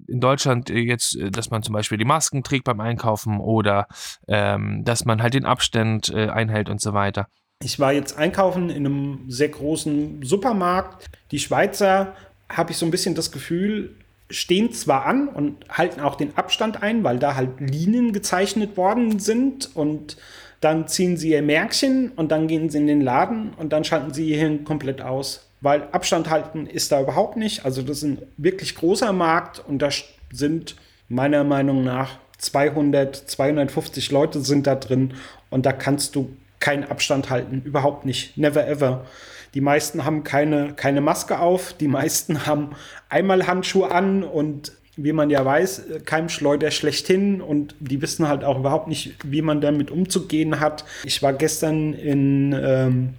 in 0.08 0.20
Deutschland 0.20 0.70
äh, 0.70 0.80
jetzt, 0.80 1.16
äh, 1.16 1.32
dass 1.32 1.50
man 1.50 1.64
zum 1.64 1.74
Beispiel 1.74 1.98
die 1.98 2.06
Masken 2.06 2.44
trägt 2.44 2.66
beim 2.66 2.80
Einkaufen 2.80 3.40
oder 3.40 3.88
ähm, 4.28 4.84
dass 4.84 5.06
man 5.06 5.22
halt 5.22 5.34
den 5.34 5.46
Abstand 5.46 6.10
äh, 6.10 6.30
einhält 6.30 6.70
und 6.70 6.82
so 6.82 6.94
weiter. 6.94 7.28
Ich 7.64 7.80
war 7.80 7.94
jetzt 7.94 8.18
einkaufen 8.18 8.70
in 8.70 8.86
einem 8.86 9.26
sehr 9.30 9.50
großen 9.50 10.24
Supermarkt. 10.24 11.10
Die 11.32 11.40
Schweizer, 11.40 12.16
habe 12.50 12.72
ich 12.72 12.78
so 12.78 12.86
ein 12.86 12.92
bisschen 12.92 13.16
das 13.16 13.32
Gefühl, 13.32 13.96
stehen 14.30 14.72
zwar 14.72 15.06
an 15.06 15.28
und 15.28 15.68
halten 15.70 16.00
auch 16.00 16.16
den 16.16 16.36
Abstand 16.38 16.82
ein, 16.82 17.04
weil 17.04 17.20
da 17.20 17.36
halt 17.36 17.60
Linien 17.60 18.14
gezeichnet 18.14 18.78
worden 18.78 19.20
sind 19.20 19.76
und 19.76 20.18
dann 20.62 20.88
ziehen 20.88 21.18
sie 21.18 21.32
ihr 21.32 21.42
Märkchen 21.42 22.12
und 22.16 22.32
dann 22.32 22.48
gehen 22.48 22.70
sie 22.70 22.78
in 22.78 22.88
den 22.88 23.02
Laden 23.02 23.54
und 23.58 23.74
dann 23.74 23.84
schalten 23.84 24.14
sie 24.14 24.30
ihr 24.30 24.38
Hirn 24.38 24.64
komplett 24.64 25.02
aus. 25.02 25.50
Weil 25.62 25.88
Abstand 25.92 26.30
halten 26.30 26.68
ist 26.68 26.92
da 26.92 27.02
überhaupt 27.02 27.38
nicht. 27.38 27.66
Also 27.66 27.82
das 27.82 27.98
ist 27.98 28.04
ein 28.04 28.22
wirklich 28.38 28.76
großer 28.76 29.14
Markt 29.14 29.64
und 29.66 29.80
da 29.80 29.90
sind 30.32 30.76
meiner 31.10 31.44
Meinung 31.44 31.84
nach 31.84 32.18
200, 32.38 33.16
250 33.16 34.12
Leute 34.12 34.42
sind 34.42 34.68
da 34.68 34.76
drin 34.76 35.14
und 35.50 35.66
da 35.66 35.74
kannst 35.74 36.16
du 36.16 36.36
keinen 36.64 36.86
Abstand 36.86 37.30
halten. 37.30 37.62
Überhaupt 37.66 38.06
nicht. 38.06 38.38
Never 38.38 38.66
ever. 38.66 39.06
Die 39.54 39.60
meisten 39.60 40.06
haben 40.06 40.24
keine, 40.24 40.74
keine 40.74 41.02
Maske 41.02 41.40
auf. 41.40 41.74
Die 41.74 41.90
meisten 41.90 42.46
haben 42.48 42.70
einmal 43.10 43.46
Handschuhe 43.46 43.92
an 43.92 44.24
und 44.24 44.72
wie 44.96 45.12
man 45.12 45.30
ja 45.30 45.44
weiß, 45.44 45.84
Keimschleuder 46.06 46.72
schlechthin 46.72 47.42
und 47.42 47.76
die 47.80 48.02
wissen 48.02 48.28
halt 48.30 48.44
auch 48.44 48.60
überhaupt 48.60 48.88
nicht, 48.88 49.16
wie 49.26 49.42
man 49.42 49.60
damit 49.60 49.92
umzugehen 49.92 50.60
hat. 50.60 50.86
Ich 51.04 51.22
war 51.22 51.34
gestern 51.34 51.94
in, 51.94 52.54
ähm, 52.54 53.16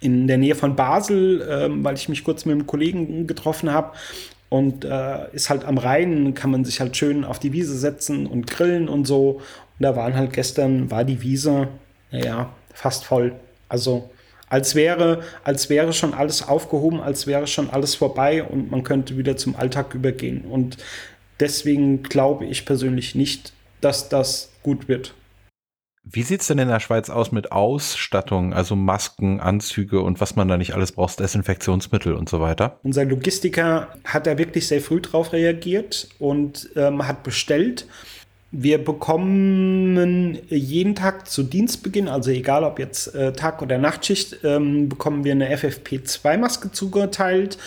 in 0.00 0.26
der 0.26 0.36
Nähe 0.38 0.56
von 0.56 0.76
Basel, 0.76 1.46
ähm, 1.48 1.84
weil 1.84 1.94
ich 1.94 2.10
mich 2.10 2.22
kurz 2.22 2.44
mit 2.44 2.54
einem 2.54 2.66
Kollegen 2.66 3.26
getroffen 3.26 3.72
habe. 3.72 3.92
Und 4.50 4.84
äh, 4.84 5.32
ist 5.32 5.48
halt 5.50 5.64
am 5.64 5.78
Rhein, 5.78 6.34
kann 6.34 6.50
man 6.50 6.64
sich 6.64 6.80
halt 6.80 6.96
schön 6.96 7.24
auf 7.24 7.38
die 7.38 7.52
Wiese 7.52 7.78
setzen 7.78 8.26
und 8.26 8.46
grillen 8.46 8.88
und 8.88 9.06
so. 9.06 9.40
Und 9.78 9.82
da 9.82 9.96
waren 9.96 10.14
halt 10.14 10.32
gestern, 10.32 10.90
war 10.90 11.04
die 11.04 11.22
Wiese, 11.22 11.68
naja, 12.10 12.50
fast 12.74 13.04
voll. 13.04 13.34
Also 13.68 14.10
als 14.48 14.74
wäre, 14.74 15.22
als 15.42 15.70
wäre 15.70 15.92
schon 15.92 16.14
alles 16.14 16.46
aufgehoben, 16.46 17.00
als 17.00 17.26
wäre 17.26 17.46
schon 17.46 17.70
alles 17.70 17.94
vorbei 17.94 18.44
und 18.44 18.70
man 18.70 18.84
könnte 18.84 19.16
wieder 19.16 19.36
zum 19.36 19.56
Alltag 19.56 19.94
übergehen. 19.94 20.42
Und 20.42 20.76
deswegen 21.40 22.02
glaube 22.02 22.44
ich 22.44 22.66
persönlich 22.66 23.14
nicht, 23.14 23.52
dass 23.80 24.08
das 24.08 24.52
gut 24.62 24.88
wird. 24.88 25.14
Wie 26.06 26.22
sieht 26.22 26.42
es 26.42 26.48
denn 26.48 26.58
in 26.58 26.68
der 26.68 26.80
Schweiz 26.80 27.08
aus 27.08 27.32
mit 27.32 27.50
Ausstattung, 27.50 28.52
also 28.52 28.76
Masken, 28.76 29.40
Anzüge 29.40 30.02
und 30.02 30.20
was 30.20 30.36
man 30.36 30.48
da 30.48 30.58
nicht 30.58 30.74
alles 30.74 30.92
braucht, 30.92 31.18
Desinfektionsmittel 31.18 32.12
und 32.12 32.28
so 32.28 32.40
weiter? 32.40 32.78
Unser 32.82 33.06
Logistiker 33.06 33.88
hat 34.04 34.26
da 34.26 34.36
wirklich 34.36 34.68
sehr 34.68 34.82
früh 34.82 35.00
drauf 35.00 35.32
reagiert 35.32 36.10
und 36.18 36.68
ähm, 36.76 37.08
hat 37.08 37.22
bestellt. 37.22 37.86
Wir 38.56 38.78
bekommen 38.78 40.38
jeden 40.48 40.94
Tag 40.94 41.28
zu 41.28 41.42
Dienstbeginn, 41.42 42.06
also 42.06 42.30
egal 42.30 42.62
ob 42.62 42.78
jetzt 42.78 43.12
äh, 43.12 43.32
Tag- 43.32 43.62
oder 43.62 43.78
Nachtschicht, 43.78 44.44
ähm, 44.44 44.88
bekommen 44.88 45.24
wir 45.24 45.32
eine 45.32 45.52
FFP2-Maske 45.56 46.70
zugeteilt. 46.70 47.58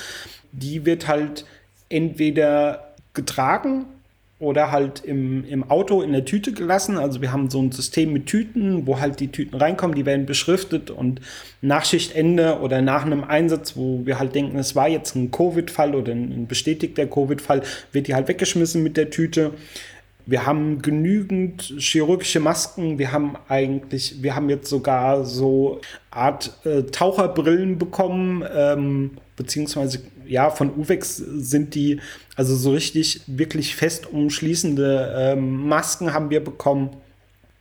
Die 0.53 0.86
wird 0.86 1.10
halt 1.10 1.46
entweder 1.89 2.94
getragen 3.13 3.84
oder 4.39 4.72
halt 4.72 5.03
im, 5.03 5.44
im 5.50 5.70
Auto 5.70 6.01
in 6.01 6.13
der 6.13 6.24
Tüte 6.24 6.53
gelassen. 6.53 6.98
Also 6.98 7.22
wir 7.22 7.34
haben 7.34 7.50
so 7.50 7.62
ein 7.62 7.74
System 7.74 8.13
mit 8.13 8.27
Tüten, 8.27 8.88
wo 8.88 9.01
halt 9.01 9.20
die 9.20 9.27
Tüten 9.27 9.58
reinkommen, 9.58 9.94
die 9.94 10.06
werden 10.06 10.25
beschriftet 10.25 10.89
und 10.89 11.20
nach 11.62 11.84
Schichtende 11.84 12.62
oder 12.62 12.82
nach 12.82 13.06
einem 13.06 13.25
Einsatz, 13.25 13.75
wo 13.75 14.06
wir 14.06 14.20
halt 14.20 14.36
denken, 14.36 14.58
es 14.58 14.74
war 14.74 14.88
jetzt 14.88 15.15
ein 15.15 15.32
Covid-Fall 15.32 15.96
oder 15.96 16.13
ein 16.13 16.48
bestätigter 16.48 17.08
Covid-Fall, 17.08 17.63
wird 17.91 18.08
die 18.08 18.15
halt 18.15 18.29
weggeschmissen 18.29 18.82
mit 18.84 18.96
der 18.96 19.10
Tüte. 19.10 19.51
Wir 20.28 20.46
haben 20.46 20.82
genügend 20.82 21.74
chirurgische 21.78 22.42
Masken. 22.42 23.00
Wir 23.00 23.14
haben 23.14 23.38
eigentlich, 23.48 24.22
wir 24.22 24.36
haben 24.36 24.50
jetzt 24.50 24.70
sogar 24.70 25.24
so 25.24 25.80
Art 26.12 26.52
äh, 26.66 26.84
Taucherbrillen 26.84 27.78
bekommen, 27.78 28.44
ähm, 28.54 29.12
beziehungsweise 29.38 30.02
ja, 30.26 30.50
von 30.50 30.76
Uvex 30.78 31.16
sind 31.16 31.76
die, 31.76 32.02
also 32.36 32.58
so 32.58 32.72
richtig 32.72 33.22
wirklich 33.28 33.74
fest 33.78 34.12
umschließende 34.12 35.16
ähm, 35.18 35.66
Masken 35.66 36.14
haben 36.14 36.30
wir 36.30 36.44
bekommen. 36.44 36.90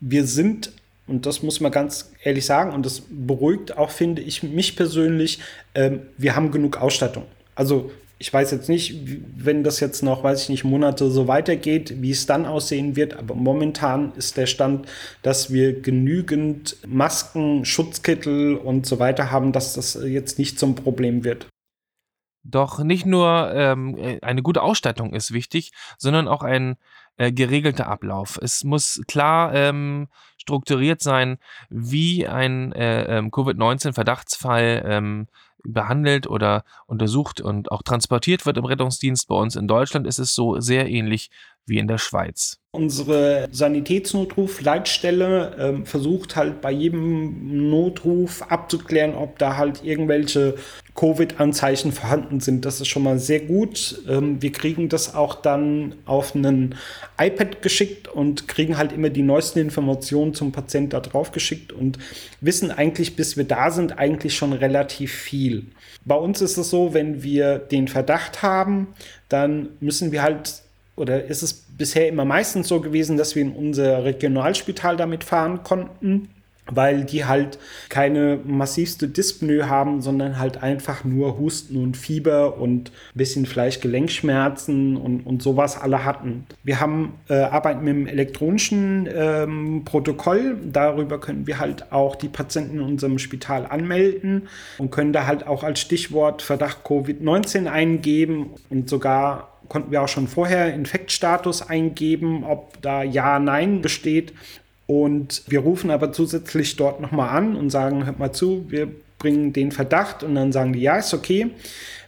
Wir 0.01 0.27
sind, 0.27 0.73
und 1.07 1.25
das 1.25 1.45
muss 1.45 1.61
man 1.61 1.71
ganz 1.71 2.11
ehrlich 2.25 2.47
sagen, 2.47 2.73
und 2.73 2.85
das 2.85 3.03
beruhigt 3.09 3.79
auch, 3.79 3.91
finde 3.91 4.23
ich, 4.23 4.43
mich 4.43 4.75
persönlich, 4.75 5.39
ähm, 5.77 6.01
wir 6.19 6.35
haben 6.35 6.51
genug 6.51 6.79
Ausstattung. 6.79 7.27
Also 7.55 7.93
ich 8.19 8.33
weiß 8.33 8.51
jetzt 8.51 8.69
nicht, 8.69 8.95
wenn 9.37 9.63
das 9.63 9.81
jetzt 9.81 10.03
noch, 10.03 10.23
weiß 10.23 10.45
ich 10.45 10.49
nicht, 10.49 10.65
Monate 10.65 11.11
so 11.11 11.29
weitergeht, 11.29 12.01
wie 12.01 12.13
es 12.13 12.25
dann 12.25 12.47
aussehen 12.47 12.97
wird, 12.97 13.15
aber 13.15 13.35
momentan 13.35 14.13
ist 14.15 14.37
der 14.39 14.47
Stand, 14.47 14.87
dass 15.23 15.53
wir 15.53 15.81
genügend 15.81 16.77
Masken, 16.87 17.65
Schutzkittel 17.67 18.57
und 18.57 18.87
so 18.87 18.99
weiter 18.99 19.31
haben, 19.31 19.53
dass 19.53 19.75
das 19.75 19.99
jetzt 20.03 20.39
nicht 20.39 20.59
zum 20.59 20.75
Problem 20.75 21.25
wird. 21.25 21.47
Doch 22.43 22.79
nicht 22.79 23.05
nur 23.07 23.53
ähm, 23.53 23.99
äh, 23.99 24.21
eine 24.23 24.43
gute 24.43 24.63
Ausstattung 24.63 25.13
ist 25.13 25.33
wichtig, 25.33 25.73
sondern 25.99 26.29
auch 26.29 26.43
ein 26.43 26.77
äh, 27.17 27.33
geregelter 27.33 27.89
Ablauf. 27.89 28.39
Es 28.41 28.63
muss 28.63 29.03
klar 29.09 29.53
ähm, 29.53 30.09
strukturiert 30.39 31.03
sein, 31.03 31.39
wie 31.71 32.27
ein 32.27 32.73
äh, 32.73 33.19
ähm, 33.19 33.31
Covid-19-Verdachtsfall 33.31 34.85
ähm, 34.87 35.27
behandelt 35.73 36.27
oder 36.27 36.65
untersucht 36.87 37.41
und 37.41 37.71
auch 37.71 37.83
transportiert 37.83 38.47
wird 38.47 38.59
im 38.59 38.65
Rettungsdienst. 38.65 39.29
Bei 39.29 39.37
uns 39.37 39.57
in 39.57 39.69
Deutschland 39.69 40.07
ist 40.07 40.19
es 40.19 40.35
so 40.35 40.61
sehr 40.61 40.89
ähnlich 40.89 41.31
wie 41.67 41.79
in 41.79 41.89
der 41.89 41.99
Schweiz. 41.99 42.59
Unsere 42.71 43.49
Sanitätsnotruf-Leitstelle 43.51 45.57
ähm, 45.59 45.85
versucht 45.87 46.37
halt 46.37 46.61
bei 46.61 46.71
jedem 46.71 47.71
Notruf 47.71 48.43
abzuklären, 48.43 49.15
ob 49.15 49.39
da 49.39 49.57
halt 49.57 49.83
irgendwelche 49.83 50.57
Covid-Anzeichen 50.95 51.93
vorhanden 51.93 52.41
sind. 52.41 52.67
Das 52.67 52.81
ist 52.81 52.89
schon 52.89 53.03
mal 53.03 53.19
sehr 53.19 53.41
gut. 53.41 54.03
Ähm, 54.07 54.43
wir 54.43 54.53
kriegen 54.53 54.91
das 54.91 55.15
auch 55.15 55.37
dann 55.37 55.95
auf 56.05 56.37
einen 56.37 56.75
iPad 57.19 57.63
geschickt 57.63 58.09
und 58.09 58.47
kriegen 58.47 58.77
halt 58.77 58.93
immer 58.93 59.09
die 59.09 59.23
neuesten 59.23 59.61
Informationen 59.61 60.35
zum 60.35 60.53
Patienten 60.53 60.91
da 60.91 61.01
drauf 61.01 61.33
geschickt 61.33 61.73
und 61.73 61.99
wissen 62.41 62.71
eigentlich, 62.71 63.17
bis 63.17 63.39
wir 63.39 63.45
da 63.45 63.71
sind, 63.71 63.99
eigentlich 63.99 64.37
schon 64.37 64.53
relativ 64.53 65.13
viel. 65.13 65.65
Bei 66.05 66.17
uns 66.17 66.43
ist 66.43 66.59
es 66.59 66.71
so, 66.71 66.95
wenn 66.95 67.23
wir 67.23 67.59
den 67.59 67.89
Verdacht 67.89 68.43
haben, 68.43 68.89
dann 69.29 69.71
müssen 69.81 70.13
wir 70.13 70.23
halt 70.23 70.66
oder 70.97 71.25
ist 71.25 71.43
es 71.43 71.53
bisher 71.53 72.09
immer 72.09 72.25
meistens 72.25 72.69
so 72.69 72.81
gewesen, 72.81 73.17
dass 73.17 73.35
wir 73.35 73.43
in 73.43 73.53
unser 73.53 74.05
Regionalspital 74.05 74.97
damit 74.97 75.25
fahren 75.25 75.63
konnten, 75.63 76.31
weil 76.69 77.05
die 77.05 77.25
halt 77.25 77.59
keine 77.89 78.41
massivste 78.45 79.09
Dyspnoe 79.09 79.69
haben, 79.69 80.01
sondern 80.01 80.39
halt 80.39 80.63
einfach 80.63 81.05
nur 81.05 81.39
Husten 81.39 81.77
und 81.77 81.97
Fieber 81.97 82.59
und 82.59 82.91
ein 82.91 83.19
bisschen 83.19 83.47
vielleicht 83.47 83.83
Gelenkschmerzen 83.83 84.97
und, 84.97 85.21
und 85.21 85.43
sowas 85.43 85.81
alle 85.81 86.05
hatten. 86.05 86.47
Wir 86.65 86.81
haben 86.81 87.15
äh, 87.29 87.35
arbeiten 87.35 87.85
mit 87.85 87.95
dem 87.95 88.07
elektronischen 88.07 89.09
ähm, 89.15 89.83
Protokoll. 89.85 90.57
Darüber 90.65 91.21
können 91.21 91.47
wir 91.47 91.61
halt 91.61 91.93
auch 91.93 92.17
die 92.17 92.29
Patienten 92.29 92.79
in 92.79 92.83
unserem 92.83 93.19
Spital 93.19 93.67
anmelden 93.67 94.49
und 94.79 94.91
können 94.91 95.13
da 95.13 95.27
halt 95.27 95.47
auch 95.47 95.63
als 95.63 95.81
Stichwort 95.81 96.43
Verdacht 96.43 96.79
Covid-19 96.85 97.67
eingeben 97.67 98.51
und 98.71 98.89
sogar 98.89 99.56
konnten 99.69 99.91
wir 99.91 100.03
auch 100.03 100.09
schon 100.09 100.29
vorher 100.29 100.73
Infektstatus 100.75 101.63
eingeben, 101.63 102.45
ob 102.45 102.81
da 102.83 103.03
Ja, 103.03 103.39
Nein 103.39 103.83
besteht. 103.83 104.33
Und 104.87 105.43
wir 105.49 105.61
rufen 105.61 105.91
aber 105.91 106.13
zusätzlich 106.13 106.77
dort 106.77 107.01
nochmal 107.01 107.31
an 107.37 107.57
und 107.57 107.71
sagen, 107.71 108.07
hört 108.07 108.19
mal 108.19 108.33
zu, 108.33 108.67
wir 108.69 108.89
bringen 109.19 109.53
den 109.53 109.73
Verdacht 109.73 110.23
und 110.23 110.35
dann 110.35 110.53
sagen 110.53 110.73
die, 110.73 110.81
ja, 110.81 110.97
ist 110.97 111.15
okay. 111.15 111.51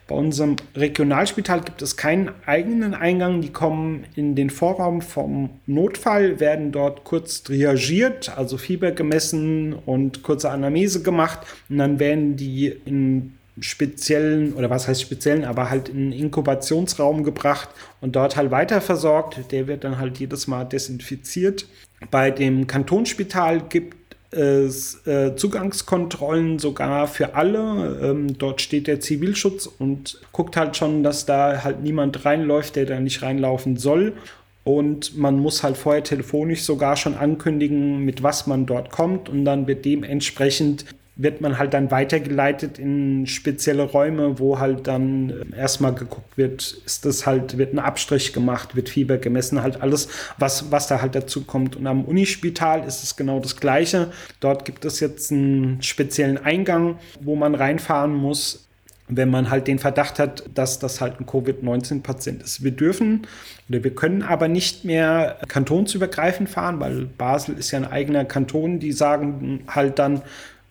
Bei 0.06 0.14
unserem 0.14 0.56
Regionalspital 0.74 1.60
gibt 1.60 1.82
es 1.82 1.98
keinen 1.98 2.30
eigenen 2.46 2.94
Eingang. 2.94 3.42
Die 3.42 3.52
kommen 3.52 4.04
in 4.16 4.34
den 4.34 4.48
Vorraum 4.48 5.02
vom 5.02 5.50
Notfall, 5.66 6.40
werden 6.40 6.72
dort 6.72 7.04
kurz 7.04 7.42
triagiert, 7.42 8.32
also 8.34 8.56
Fieber 8.56 8.92
gemessen 8.92 9.74
und 9.74 10.22
kurze 10.22 10.50
Anamnese 10.50 11.02
gemacht. 11.02 11.40
Und 11.68 11.76
dann 11.76 11.98
werden 11.98 12.36
die 12.36 12.68
in 12.86 13.37
speziellen, 13.60 14.54
oder 14.54 14.70
was 14.70 14.88
heißt 14.88 15.02
speziellen, 15.02 15.44
aber 15.44 15.70
halt 15.70 15.88
in 15.88 15.96
einen 15.96 16.12
Inkubationsraum 16.12 17.24
gebracht 17.24 17.68
und 18.00 18.16
dort 18.16 18.36
halt 18.36 18.50
weiter 18.50 18.80
versorgt. 18.80 19.52
Der 19.52 19.66
wird 19.66 19.84
dann 19.84 19.98
halt 19.98 20.18
jedes 20.18 20.46
Mal 20.46 20.64
desinfiziert. 20.64 21.66
Bei 22.10 22.30
dem 22.30 22.66
Kantonsspital 22.66 23.60
gibt 23.68 23.96
es 24.30 25.06
äh, 25.06 25.34
Zugangskontrollen 25.36 26.58
sogar 26.58 27.08
für 27.08 27.34
alle. 27.34 27.98
Ähm, 28.02 28.38
dort 28.38 28.60
steht 28.60 28.86
der 28.86 29.00
Zivilschutz 29.00 29.66
und 29.66 30.20
guckt 30.32 30.56
halt 30.56 30.76
schon, 30.76 31.02
dass 31.02 31.26
da 31.26 31.64
halt 31.64 31.82
niemand 31.82 32.24
reinläuft, 32.24 32.76
der 32.76 32.86
da 32.86 33.00
nicht 33.00 33.22
reinlaufen 33.22 33.76
soll. 33.76 34.12
Und 34.64 35.16
man 35.16 35.38
muss 35.38 35.62
halt 35.62 35.78
vorher 35.78 36.04
telefonisch 36.04 36.62
sogar 36.62 36.96
schon 36.96 37.14
ankündigen, 37.14 38.04
mit 38.04 38.22
was 38.22 38.46
man 38.46 38.66
dort 38.66 38.90
kommt. 38.90 39.30
Und 39.30 39.46
dann 39.46 39.66
wird 39.66 39.86
dementsprechend 39.86 40.84
wird 41.18 41.40
man 41.40 41.58
halt 41.58 41.74
dann 41.74 41.90
weitergeleitet 41.90 42.78
in 42.78 43.26
spezielle 43.26 43.82
Räume, 43.82 44.38
wo 44.38 44.60
halt 44.60 44.86
dann 44.86 45.30
äh, 45.30 45.56
erstmal 45.58 45.92
geguckt 45.92 46.38
wird, 46.38 46.80
ist 46.86 47.04
das 47.04 47.26
halt, 47.26 47.58
wird 47.58 47.74
ein 47.74 47.80
Abstrich 47.80 48.32
gemacht, 48.32 48.76
wird 48.76 48.88
Fieber 48.88 49.18
gemessen, 49.18 49.60
halt 49.60 49.82
alles, 49.82 50.08
was, 50.38 50.70
was 50.70 50.86
da 50.86 51.02
halt 51.02 51.16
dazu 51.16 51.44
kommt. 51.44 51.74
Und 51.74 51.88
am 51.88 52.04
Unispital 52.04 52.84
ist 52.86 53.02
es 53.02 53.16
genau 53.16 53.40
das 53.40 53.56
Gleiche. 53.56 54.12
Dort 54.38 54.64
gibt 54.64 54.84
es 54.84 55.00
jetzt 55.00 55.32
einen 55.32 55.82
speziellen 55.82 56.38
Eingang, 56.38 56.98
wo 57.20 57.34
man 57.34 57.56
reinfahren 57.56 58.14
muss, 58.14 58.68
wenn 59.08 59.30
man 59.30 59.50
halt 59.50 59.66
den 59.66 59.80
Verdacht 59.80 60.20
hat, 60.20 60.44
dass 60.54 60.78
das 60.78 61.00
halt 61.00 61.18
ein 61.18 61.26
Covid-19-Patient 61.26 62.42
ist. 62.42 62.62
Wir 62.62 62.70
dürfen 62.70 63.26
oder 63.68 63.82
wir 63.82 63.94
können 63.94 64.22
aber 64.22 64.46
nicht 64.46 64.84
mehr 64.84 65.38
kantonsübergreifend 65.48 66.48
fahren, 66.48 66.78
weil 66.78 67.06
Basel 67.06 67.56
ist 67.58 67.72
ja 67.72 67.78
ein 67.80 67.90
eigener 67.90 68.24
Kanton, 68.24 68.78
die 68.78 68.92
sagen 68.92 69.64
halt 69.66 69.98
dann, 69.98 70.22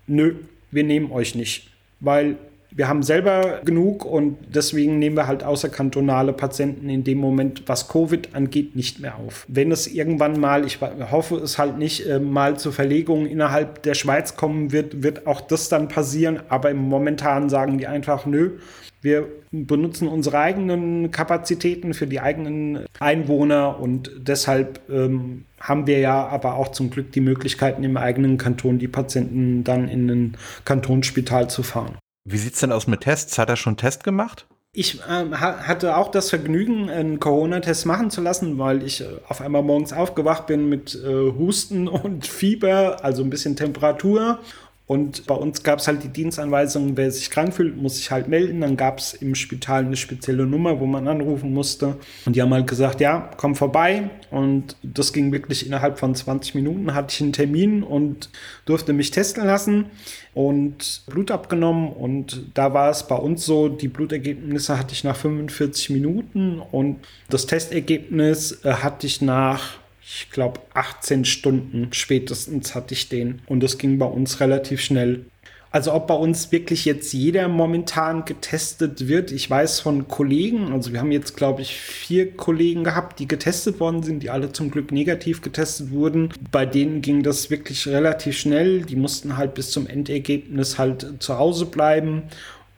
nö, 0.08 0.36
wir 0.72 0.84
nehmen 0.84 1.12
euch 1.12 1.36
nicht, 1.36 1.70
weil 2.00 2.38
wir 2.72 2.88
haben 2.88 3.02
selber 3.02 3.62
genug 3.64 4.06
und 4.06 4.38
deswegen 4.54 5.00
nehmen 5.00 5.16
wir 5.16 5.28
halt 5.28 5.44
außerkantonale 5.44 6.34
Patienten 6.34 6.90
in 6.90 7.04
dem 7.04 7.18
Moment, 7.18 7.64
was 7.68 7.88
Covid 7.88 8.36
angeht, 8.36 8.76
nicht 8.76 9.00
mehr 9.00 9.18
auf. 9.18 9.46
Wenn 9.48 9.72
es 9.72 9.88
irgendwann 9.88 10.40
mal, 10.40 10.66
ich 10.66 10.80
hoffe 10.82 11.38
es 11.38 11.58
halt 11.58 11.78
nicht, 11.78 12.06
äh, 12.06 12.20
mal 12.20 12.60
zur 12.60 12.74
Verlegung 12.74 13.26
innerhalb 13.26 13.84
der 13.84 13.94
Schweiz 13.94 14.36
kommen 14.36 14.72
wird, 14.72 15.02
wird 15.02 15.28
auch 15.28 15.42
das 15.42 15.70
dann 15.70 15.88
passieren. 15.88 16.42
Aber 16.50 16.74
momentan 16.74 17.50
sagen 17.50 17.78
die 17.78 17.88
einfach, 17.88 18.26
nö, 18.26 18.58
wir 19.02 19.28
benutzen 19.52 20.08
unsere 20.08 20.40
eigenen 20.40 21.12
Kapazitäten 21.12 21.94
für 21.94 22.08
die 22.08 22.20
eigenen 22.20 22.86
Einwohner 23.00 23.80
und 23.80 24.12
deshalb 24.18 24.82
ähm, 24.90 25.46
haben 25.60 25.88
wir 25.88 26.00
ja 26.00 26.28
aber 26.28 26.56
auch 26.56 26.70
zum 26.70 26.90
Glück 26.90 27.12
die 27.12 27.22
Möglichkeiten 27.22 27.84
im 27.84 27.96
eigenen 27.96 28.38
Kanton 28.38 28.80
die 28.80 28.88
Patienten 28.88 29.64
dann 29.64 29.88
in 29.88 30.10
ein 30.10 30.38
Kantonsspital 30.66 31.50
zu 31.50 31.64
fahren. 31.64 31.98
Wie 32.30 32.38
sieht 32.38 32.56
es 32.56 32.60
denn 32.60 32.74
aus 32.74 32.88
mit 32.88 33.02
Tests? 33.02 33.38
Hat 33.38 33.48
er 33.48 33.56
schon 33.56 33.72
einen 33.72 33.78
Test 33.78 34.04
gemacht? 34.04 34.48
Ich 34.74 35.00
äh, 35.00 35.32
hatte 35.32 35.96
auch 35.96 36.12
das 36.12 36.30
Vergnügen, 36.30 36.90
einen 36.90 37.22
Corona-Test 37.22 37.86
machen 37.86 38.12
zu 38.12 38.20
lassen, 38.20 38.58
weil 38.58 38.84
ich 38.84 39.00
äh, 39.00 39.06
auf 39.30 39.40
einmal 39.40 39.64
morgens 39.64 39.94
aufgewacht 39.94 40.46
bin 40.46 40.68
mit 40.68 40.94
äh, 40.94 41.32
Husten 41.32 41.88
und 41.88 42.28
Fieber, 42.28 42.98
also 43.02 43.24
ein 43.24 43.30
bisschen 43.30 43.56
Temperatur 43.56 44.40
und 44.88 45.28
bei 45.28 45.36
uns 45.36 45.64
gab 45.64 45.80
es 45.80 45.88
halt 45.90 46.02
die 46.04 46.08
Dienstanweisung, 46.08 46.96
wer 46.96 47.12
sich 47.12 47.30
krank 47.30 47.54
fühlt, 47.54 47.76
muss 47.76 47.98
sich 47.98 48.10
halt 48.10 48.30
melden. 48.30 48.62
Dann 48.62 48.78
gab 48.78 49.00
es 49.00 49.14
im 49.14 49.36
Spital 49.36 49.84
eine 49.84 49.98
spezielle 49.98 50.46
Nummer, 50.46 50.80
wo 50.80 50.86
man 50.86 51.10
anrufen 51.10 51.54
musste. 51.54 51.98
Und 52.26 52.38
die 52.38 52.42
haben 52.42 52.54
halt 52.54 52.68
gesagt, 52.68 53.02
ja, 53.02 53.30
komm 53.36 53.56
vorbei. 53.56 54.10
Und 54.32 54.78
das 54.84 55.12
ging 55.12 55.34
wirklich 55.34 55.68
innerhalb 55.68 56.00
von 56.00 56.16
20 56.16 56.56
Minuten. 56.56 56.94
Hatte 56.94 57.14
ich 57.14 57.22
einen 57.22 57.34
Termin 57.34 57.84
und 57.84 58.30
durfte 58.64 58.94
mich 58.94 59.12
testen 59.12 59.46
lassen 59.46 59.88
und 60.34 61.02
Blut 61.08 61.32
abgenommen. 61.32 61.92
Und 61.92 62.46
da 62.54 62.74
war 62.74 62.90
es 62.90 63.06
bei 63.08 63.18
uns 63.18 63.46
so, 63.46 63.68
die 63.68 63.90
Blutergebnisse 63.90 64.80
hatte 64.80 64.94
ich 64.94 65.04
nach 65.04 65.18
45 65.18 65.90
Minuten 65.90 66.62
und 66.72 67.00
das 67.30 67.46
Testergebnis 67.46 68.64
äh, 68.64 68.72
hatte 68.72 69.06
ich 69.06 69.22
nach 69.22 69.80
ich 70.10 70.30
glaube, 70.32 70.62
18 70.74 71.26
Stunden 71.26 71.90
spätestens 71.92 72.76
hatte 72.76 72.94
ich 72.94 73.10
den. 73.10 73.42
Und 73.46 73.62
das 73.62 73.78
ging 73.78 73.98
bei 73.98 74.06
uns 74.06 74.40
relativ 74.40 74.80
schnell. 74.80 75.26
Also 75.70 75.94
ob 75.94 76.08
bei 76.08 76.14
uns 76.14 76.54
wirklich 76.54 76.86
jetzt 76.86 77.12
jeder 77.12 77.50
momentan 77.50 78.24
getestet 78.24 79.10
wird, 79.10 79.34
ich 79.34 79.50
weiß 79.50 79.82
von 79.82 80.08
Kollegen, 80.08 80.72
also 80.72 80.94
wir 80.94 81.02
haben 81.02 81.12
jetzt, 81.12 81.36
glaube 81.36 81.62
ich, 81.62 81.76
vier 81.76 82.32
Kollegen 82.32 82.86
gehabt, 82.86 83.20
die 83.20 83.28
getestet 83.28 83.82
worden 83.82 84.02
sind, 84.02 84.24
die 84.24 84.30
alle 84.30 84.54
zum 84.54 84.72
Glück 84.72 84.94
negativ 84.94 85.42
getestet 85.42 85.92
wurden. 85.92 86.30
Bei 86.52 86.66
denen 86.66 87.02
ging 87.02 87.22
das 87.22 87.50
wirklich 87.50 87.86
relativ 87.90 88.38
schnell. 88.38 88.84
Die 88.84 88.96
mussten 88.96 89.36
halt 89.36 89.56
bis 89.56 89.72
zum 89.72 89.88
Endergebnis 89.88 90.78
halt 90.78 91.22
zu 91.22 91.38
Hause 91.38 91.66
bleiben 91.66 92.24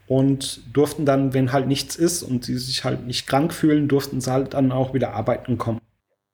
und 0.07 0.61
durften 0.73 1.05
dann, 1.05 1.35
wenn 1.35 1.51
halt 1.51 1.67
nichts 1.67 1.95
ist 1.95 2.23
und 2.23 2.43
sie 2.43 2.57
sich 2.57 2.83
halt 2.83 3.05
nicht 3.05 3.27
krank 3.27 3.53
fühlen, 3.53 3.87
durften 3.87 4.19
sie 4.19 4.31
halt 4.31 4.55
dann 4.55 4.71
auch 4.71 4.95
wieder 4.95 5.13
arbeiten 5.13 5.59
kommen. 5.59 5.79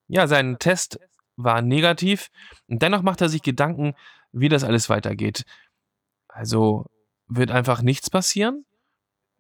Ja, 0.08 0.28
sein 0.28 0.58
Test 0.60 1.00
war 1.36 1.62
negativ 1.62 2.30
und 2.68 2.82
dennoch 2.82 3.02
macht 3.02 3.22
er 3.22 3.30
sich 3.30 3.42
Gedanken, 3.42 3.94
wie 4.32 4.50
das 4.50 4.64
alles 4.64 4.90
weitergeht. 4.90 5.46
Also 6.28 6.86
wird 7.28 7.52
einfach 7.52 7.82
nichts 7.82 8.10
passieren 8.10 8.66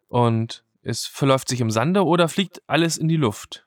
und 0.07 0.63
es 0.81 1.05
verläuft 1.05 1.49
sich 1.49 1.61
im 1.61 1.71
Sande 1.71 2.05
oder 2.05 2.29
fliegt 2.29 2.61
alles 2.67 2.97
in 2.97 3.07
die 3.07 3.17
Luft? 3.17 3.65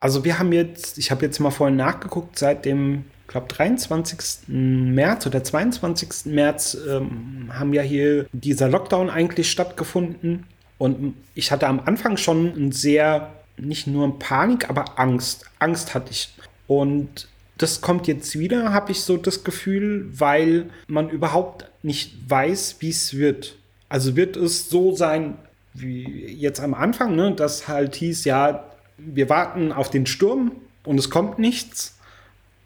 Also 0.00 0.24
wir 0.24 0.38
haben 0.38 0.52
jetzt, 0.52 0.98
ich 0.98 1.10
habe 1.10 1.24
jetzt 1.24 1.38
mal 1.40 1.50
vorhin 1.50 1.76
nachgeguckt, 1.76 2.38
seit 2.38 2.64
dem, 2.64 3.06
ich 3.22 3.28
glaube 3.28 3.48
23. 3.48 4.48
März 4.48 5.26
oder 5.26 5.42
22. 5.42 6.26
März 6.26 6.76
ähm, 6.88 7.50
haben 7.52 7.72
ja 7.72 7.82
hier 7.82 8.26
dieser 8.32 8.68
Lockdown 8.68 9.08
eigentlich 9.08 9.50
stattgefunden. 9.50 10.46
Und 10.78 11.14
ich 11.34 11.50
hatte 11.50 11.66
am 11.66 11.80
Anfang 11.80 12.18
schon 12.18 12.48
ein 12.48 12.72
sehr 12.72 13.32
nicht 13.58 13.86
nur 13.86 14.18
Panik, 14.18 14.68
aber 14.68 14.98
Angst. 14.98 15.46
Angst 15.58 15.94
hatte 15.94 16.10
ich. 16.10 16.34
Und 16.66 17.28
das 17.58 17.80
kommt 17.80 18.06
jetzt 18.06 18.38
wieder, 18.38 18.72
habe 18.72 18.92
ich 18.92 19.00
so 19.00 19.16
das 19.16 19.44
Gefühl, 19.44 20.08
weil 20.12 20.70
man 20.88 21.08
überhaupt 21.08 21.70
nicht 21.82 22.30
weiß, 22.30 22.76
wie 22.80 22.90
es 22.90 23.14
wird. 23.14 23.56
Also 23.88 24.16
wird 24.16 24.36
es 24.36 24.68
so 24.68 24.94
sein 24.94 25.38
wie 25.72 26.04
jetzt 26.32 26.60
am 26.60 26.74
Anfang, 26.74 27.16
ne, 27.16 27.34
dass 27.34 27.68
halt 27.68 27.96
hieß, 27.96 28.24
ja, 28.24 28.64
wir 28.96 29.28
warten 29.28 29.72
auf 29.72 29.90
den 29.90 30.06
Sturm 30.06 30.52
und 30.84 30.98
es 30.98 31.10
kommt 31.10 31.38
nichts. 31.38 31.98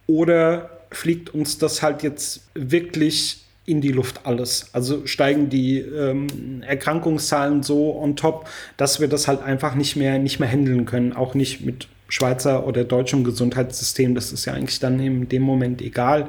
Oder 0.06 0.70
fliegt 0.90 1.30
uns 1.30 1.58
das 1.58 1.82
halt 1.82 2.02
jetzt 2.02 2.48
wirklich 2.54 3.44
in 3.70 3.80
die 3.80 3.92
Luft 3.92 4.20
alles. 4.24 4.70
Also 4.72 5.06
steigen 5.06 5.48
die 5.48 5.78
ähm, 5.78 6.62
Erkrankungszahlen 6.66 7.62
so 7.62 7.96
on 7.96 8.16
top, 8.16 8.48
dass 8.76 9.00
wir 9.00 9.08
das 9.08 9.28
halt 9.28 9.42
einfach 9.42 9.74
nicht 9.74 9.96
mehr, 9.96 10.18
nicht 10.18 10.40
mehr 10.40 10.48
handeln 10.48 10.84
können. 10.84 11.12
Auch 11.12 11.34
nicht 11.34 11.60
mit 11.60 11.88
Schweizer 12.08 12.66
oder 12.66 12.84
deutschem 12.84 13.24
Gesundheitssystem. 13.24 14.14
Das 14.14 14.32
ist 14.32 14.44
ja 14.44 14.54
eigentlich 14.54 14.80
dann 14.80 14.98
in 15.00 15.28
dem 15.28 15.42
Moment 15.42 15.80
egal. 15.80 16.28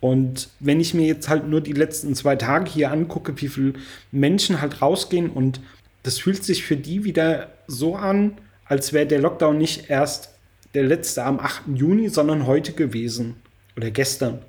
Und 0.00 0.48
wenn 0.58 0.80
ich 0.80 0.94
mir 0.94 1.06
jetzt 1.06 1.28
halt 1.28 1.48
nur 1.48 1.60
die 1.60 1.72
letzten 1.72 2.14
zwei 2.14 2.36
Tage 2.36 2.70
hier 2.70 2.90
angucke, 2.90 3.40
wie 3.40 3.48
viele 3.48 3.74
Menschen 4.10 4.60
halt 4.60 4.82
rausgehen 4.82 5.30
und 5.30 5.60
das 6.02 6.18
fühlt 6.18 6.42
sich 6.42 6.64
für 6.64 6.76
die 6.76 7.04
wieder 7.04 7.48
so 7.68 7.94
an, 7.94 8.32
als 8.64 8.92
wäre 8.92 9.06
der 9.06 9.20
Lockdown 9.20 9.58
nicht 9.58 9.90
erst 9.90 10.30
der 10.74 10.82
letzte 10.82 11.24
am 11.24 11.38
8. 11.38 11.62
Juni, 11.74 12.08
sondern 12.08 12.46
heute 12.46 12.72
gewesen 12.72 13.36
oder 13.76 13.90
gestern. 13.90 14.40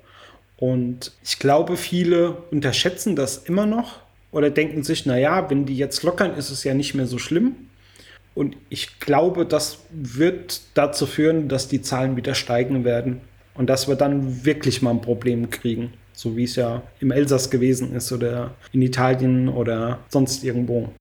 Und 0.56 1.12
ich 1.22 1.38
glaube, 1.38 1.76
viele 1.76 2.32
unterschätzen 2.50 3.16
das 3.16 3.38
immer 3.38 3.66
noch 3.66 4.00
oder 4.30 4.50
denken 4.50 4.82
sich, 4.82 5.06
naja, 5.06 5.48
wenn 5.50 5.66
die 5.66 5.76
jetzt 5.76 6.02
lockern, 6.02 6.34
ist 6.34 6.50
es 6.50 6.64
ja 6.64 6.74
nicht 6.74 6.94
mehr 6.94 7.06
so 7.06 7.18
schlimm. 7.18 7.54
Und 8.34 8.56
ich 8.68 8.98
glaube, 8.98 9.46
das 9.46 9.84
wird 9.90 10.62
dazu 10.74 11.06
führen, 11.06 11.48
dass 11.48 11.68
die 11.68 11.82
Zahlen 11.82 12.16
wieder 12.16 12.34
steigen 12.34 12.84
werden 12.84 13.20
und 13.54 13.70
dass 13.70 13.86
wir 13.86 13.94
dann 13.94 14.44
wirklich 14.44 14.82
mal 14.82 14.90
ein 14.90 15.00
Problem 15.00 15.50
kriegen, 15.50 15.92
so 16.12 16.36
wie 16.36 16.44
es 16.44 16.56
ja 16.56 16.82
im 16.98 17.12
Elsass 17.12 17.50
gewesen 17.50 17.94
ist 17.94 18.10
oder 18.10 18.54
in 18.72 18.82
Italien 18.82 19.48
oder 19.48 20.00
sonst 20.08 20.42
irgendwo. 20.42 20.92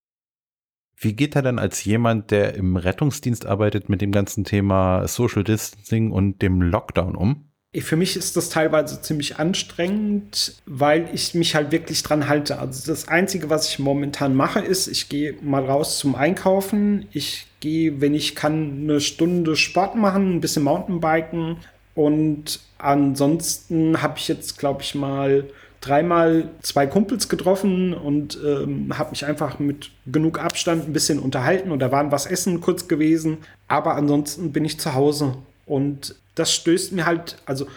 Wie 0.95 1.13
geht 1.13 1.35
er 1.35 1.41
dann 1.41 1.59
als 1.59 1.83
jemand, 1.83 2.31
der 2.31 2.53
im 2.53 2.77
Rettungsdienst 2.77 3.45
arbeitet, 3.45 3.89
mit 3.89 4.01
dem 4.01 4.11
ganzen 4.11 4.43
Thema 4.43 5.07
Social 5.07 5.43
Distancing 5.43 6.11
und 6.11 6.41
dem 6.41 6.61
Lockdown 6.61 7.15
um? 7.15 7.49
Für 7.81 7.95
mich 7.95 8.15
ist 8.15 8.37
das 8.37 8.49
teilweise 8.49 9.01
ziemlich 9.01 9.37
anstrengend, 9.37 10.55
weil 10.67 11.09
ich 11.11 11.33
mich 11.33 11.55
halt 11.55 11.71
wirklich 11.71 12.03
dran 12.03 12.27
halte. 12.29 12.59
Also 12.59 12.91
das 12.91 13.07
Einzige, 13.07 13.49
was 13.49 13.67
ich 13.69 13.79
momentan 13.79 14.35
mache, 14.35 14.59
ist, 14.59 14.87
ich 14.87 15.09
gehe 15.09 15.35
mal 15.41 15.65
raus 15.65 15.97
zum 15.97 16.13
Einkaufen. 16.13 17.07
Ich 17.11 17.47
gehe, 17.61 17.99
wenn 17.99 18.13
ich 18.13 18.35
kann, 18.35 18.81
eine 18.83 19.01
Stunde 19.01 19.55
Sport 19.55 19.95
machen, 19.95 20.35
ein 20.35 20.41
bisschen 20.41 20.63
Mountainbiken. 20.63 21.57
Und 21.95 22.59
ansonsten 22.77 24.01
habe 24.01 24.17
ich 24.17 24.27
jetzt, 24.27 24.59
glaube 24.59 24.83
ich, 24.83 24.93
mal 24.93 25.45
dreimal 25.83 26.49
zwei 26.61 26.87
Kumpels 26.87 27.27
getroffen 27.27 27.93
und 27.93 28.39
ähm, 28.43 28.97
habe 28.97 29.11
mich 29.11 29.25
einfach 29.25 29.59
mit 29.59 29.91
genug 30.05 30.39
Abstand 30.39 30.87
ein 30.87 30.93
bisschen 30.93 31.19
unterhalten 31.19 31.71
und 31.71 31.79
da 31.79 31.91
waren 31.91 32.11
was 32.11 32.25
essen 32.25 32.61
kurz 32.61 32.87
gewesen. 32.87 33.39
Aber 33.67 33.95
ansonsten 33.95 34.53
bin 34.53 34.63
ich 34.63 34.79
zu 34.79 34.93
Hause 34.93 35.35
und 35.65 36.15
das 36.35 36.53
stößt 36.53 36.91
mir 36.93 37.05
halt, 37.05 37.37
also 37.45 37.67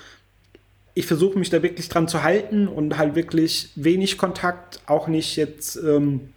ich 0.95 1.07
versuche 1.07 1.39
mich 1.39 1.51
da 1.51 1.63
wirklich 1.63 1.89
dran 1.89 2.09
zu 2.09 2.23
halten 2.23 2.69
und 2.69 2.97
halt 2.97 3.15
wirklich 3.15 3.71
wenig 3.75 4.17
Kontakt, 4.17 4.81
auch 4.87 5.09
nicht 5.09 5.37
jetzt 5.37 5.77
ähm, 5.77 6.33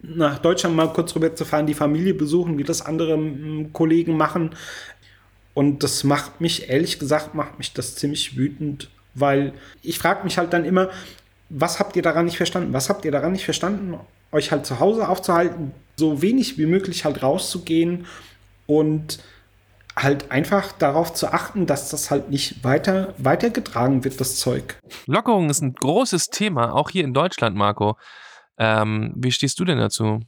nach 0.00 0.38
Deutschland 0.38 0.76
mal 0.76 0.92
kurz 0.92 1.14
rüber 1.16 1.34
zu 1.34 1.44
fahren, 1.44 1.66
die 1.66 1.74
Familie 1.74 2.14
besuchen, 2.14 2.58
wie 2.58 2.64
das 2.64 2.84
andere 2.84 3.18
Kollegen 3.72 4.16
machen. 4.16 4.50
Und 5.54 5.82
das 5.82 6.04
macht 6.04 6.40
mich, 6.40 6.68
ehrlich 6.68 6.98
gesagt, 6.98 7.34
macht 7.34 7.58
mich 7.58 7.72
das 7.72 7.96
ziemlich 7.96 8.36
wütend, 8.36 8.90
weil 9.14 9.54
ich 9.82 9.98
frage 9.98 10.22
mich 10.22 10.38
halt 10.38 10.52
dann 10.52 10.64
immer, 10.64 10.90
was 11.48 11.80
habt 11.80 11.96
ihr 11.96 12.02
daran 12.02 12.26
nicht 12.26 12.36
verstanden? 12.36 12.72
Was 12.72 12.90
habt 12.90 13.04
ihr 13.04 13.10
daran 13.10 13.32
nicht 13.32 13.44
verstanden, 13.44 13.98
euch 14.32 14.52
halt 14.52 14.66
zu 14.66 14.80
Hause 14.80 15.08
aufzuhalten, 15.08 15.72
so 15.96 16.20
wenig 16.20 16.58
wie 16.58 16.66
möglich 16.66 17.04
halt 17.04 17.22
rauszugehen 17.22 18.06
und 18.66 19.18
halt 20.02 20.30
einfach 20.30 20.72
darauf 20.72 21.12
zu 21.12 21.32
achten, 21.32 21.66
dass 21.66 21.90
das 21.90 22.10
halt 22.10 22.30
nicht 22.30 22.64
weiter 22.64 23.14
weitergetragen 23.18 24.04
wird, 24.04 24.20
das 24.20 24.36
Zeug. 24.36 24.78
Lockerung 25.06 25.50
ist 25.50 25.60
ein 25.60 25.74
großes 25.74 26.28
Thema, 26.28 26.74
auch 26.74 26.90
hier 26.90 27.04
in 27.04 27.14
Deutschland, 27.14 27.56
Marco. 27.56 27.96
Ähm, 28.58 29.12
wie 29.16 29.32
stehst 29.32 29.60
du 29.60 29.64
denn 29.64 29.78
dazu? 29.78 30.20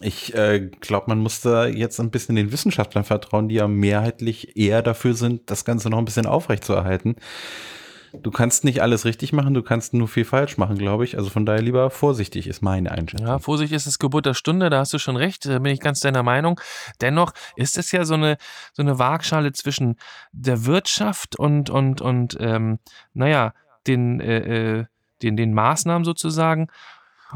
Ich 0.00 0.34
äh, 0.34 0.70
glaube, 0.80 1.06
man 1.08 1.20
muss 1.20 1.40
da 1.40 1.66
jetzt 1.66 1.98
ein 2.00 2.10
bisschen 2.10 2.36
den 2.36 2.52
Wissenschaftlern 2.52 3.04
vertrauen, 3.04 3.48
die 3.48 3.54
ja 3.54 3.66
mehrheitlich 3.66 4.56
eher 4.56 4.82
dafür 4.82 5.14
sind, 5.14 5.50
das 5.50 5.64
Ganze 5.64 5.88
noch 5.88 5.98
ein 5.98 6.04
bisschen 6.04 6.26
aufrechtzuerhalten. 6.26 7.16
Du 8.22 8.30
kannst 8.30 8.64
nicht 8.64 8.82
alles 8.82 9.04
richtig 9.04 9.32
machen, 9.32 9.54
du 9.54 9.62
kannst 9.62 9.94
nur 9.94 10.08
viel 10.08 10.24
falsch 10.24 10.56
machen, 10.58 10.76
glaube 10.76 11.04
ich. 11.04 11.16
Also 11.16 11.30
von 11.30 11.46
daher 11.46 11.62
lieber 11.62 11.90
vorsichtig 11.90 12.46
ist 12.46 12.62
meine 12.62 12.92
Einschätzung. 12.92 13.26
Ja, 13.26 13.38
Vorsicht 13.38 13.72
ist 13.72 13.86
das 13.86 13.98
Gebot 13.98 14.26
der 14.26 14.34
Stunde, 14.34 14.70
da 14.70 14.80
hast 14.80 14.92
du 14.92 14.98
schon 14.98 15.16
recht, 15.16 15.46
da 15.46 15.58
bin 15.58 15.72
ich 15.72 15.80
ganz 15.80 16.00
deiner 16.00 16.22
Meinung. 16.22 16.60
Dennoch 17.00 17.32
ist 17.56 17.78
es 17.78 17.92
ja 17.92 18.04
so 18.04 18.14
eine, 18.14 18.36
so 18.72 18.82
eine 18.82 18.98
Waagschale 18.98 19.52
zwischen 19.52 19.96
der 20.32 20.66
Wirtschaft 20.66 21.38
und, 21.38 21.70
und, 21.70 22.00
und 22.00 22.36
ähm, 22.40 22.78
naja, 23.14 23.52
den, 23.86 24.20
äh, 24.20 24.78
äh 24.78 24.84
den, 25.22 25.36
den 25.36 25.54
Maßnahmen 25.54 26.04
sozusagen. 26.04 26.68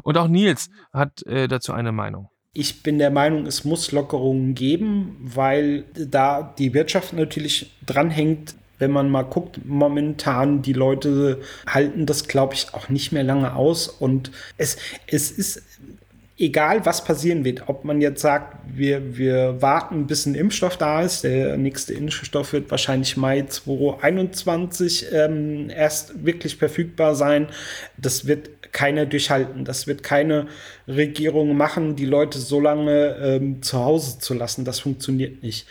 Und 0.03 0.17
auch 0.19 0.29
Nils 0.29 0.71
hat 0.93 1.23
äh, 1.27 1.49
dazu 1.49 1.73
eine 1.73 1.93
Meinung. 1.93 2.29
Ich 2.53 2.83
bin 2.83 2.99
der 2.99 3.11
Meinung, 3.11 3.47
es 3.47 3.65
muss 3.65 3.93
Lockerungen 3.93 4.55
geben, 4.55 5.17
weil 5.21 5.85
da 5.95 6.43
die 6.43 6.75
Wirtschaft 6.75 7.13
natürlich 7.13 7.71
dranhängt, 7.87 8.55
wenn 8.81 8.91
man 8.91 9.09
mal 9.09 9.23
guckt, 9.23 9.61
momentan, 9.65 10.63
die 10.63 10.73
Leute 10.73 11.41
halten 11.67 12.07
das, 12.07 12.27
glaube 12.27 12.55
ich, 12.55 12.75
auch 12.75 12.89
nicht 12.89 13.13
mehr 13.13 13.23
lange 13.23 13.55
aus. 13.55 13.89
Und 13.89 14.33
es, 14.57 14.77
es 15.07 15.31
ist 15.31 15.63
egal, 16.41 16.87
was 16.87 17.05
passieren 17.05 17.45
wird. 17.45 17.69
Ob 17.69 17.85
man 17.85 18.01
jetzt 18.01 18.23
sagt, 18.23 18.57
wir, 18.67 19.17
wir 19.17 19.61
warten, 19.61 20.07
bis 20.07 20.27
ein 20.27 20.35
Impfstoff 20.35 20.77
da 20.79 21.03
ist. 21.03 21.23
Der 21.23 21.57
nächste 21.57 21.93
Impfstoff 21.93 22.53
wird 22.53 22.71
wahrscheinlich 22.71 23.17
Mai 23.17 23.43
2021 23.43 25.07
ähm, 25.13 25.71
erst 25.71 26.25
wirklich 26.25 26.57
verfügbar 26.57 27.15
sein. 27.15 27.49
Das 27.99 28.27
wird 28.27 28.73
keiner 28.73 29.05
durchhalten. 29.05 29.65
Das 29.65 29.87
wird 29.87 30.03
keine 30.03 30.47
Regierung 30.89 31.57
machen, 31.57 31.97
die 31.97 32.07
Leute 32.07 32.39
so 32.39 32.61
lange 32.61 33.17
ähm, 33.23 33.63
zu 33.63 33.79
Hause 33.79 34.19
zu 34.19 34.33
lassen. 34.35 34.65
Das 34.65 34.81
funktioniert 34.81 35.43
nicht. 35.43 35.67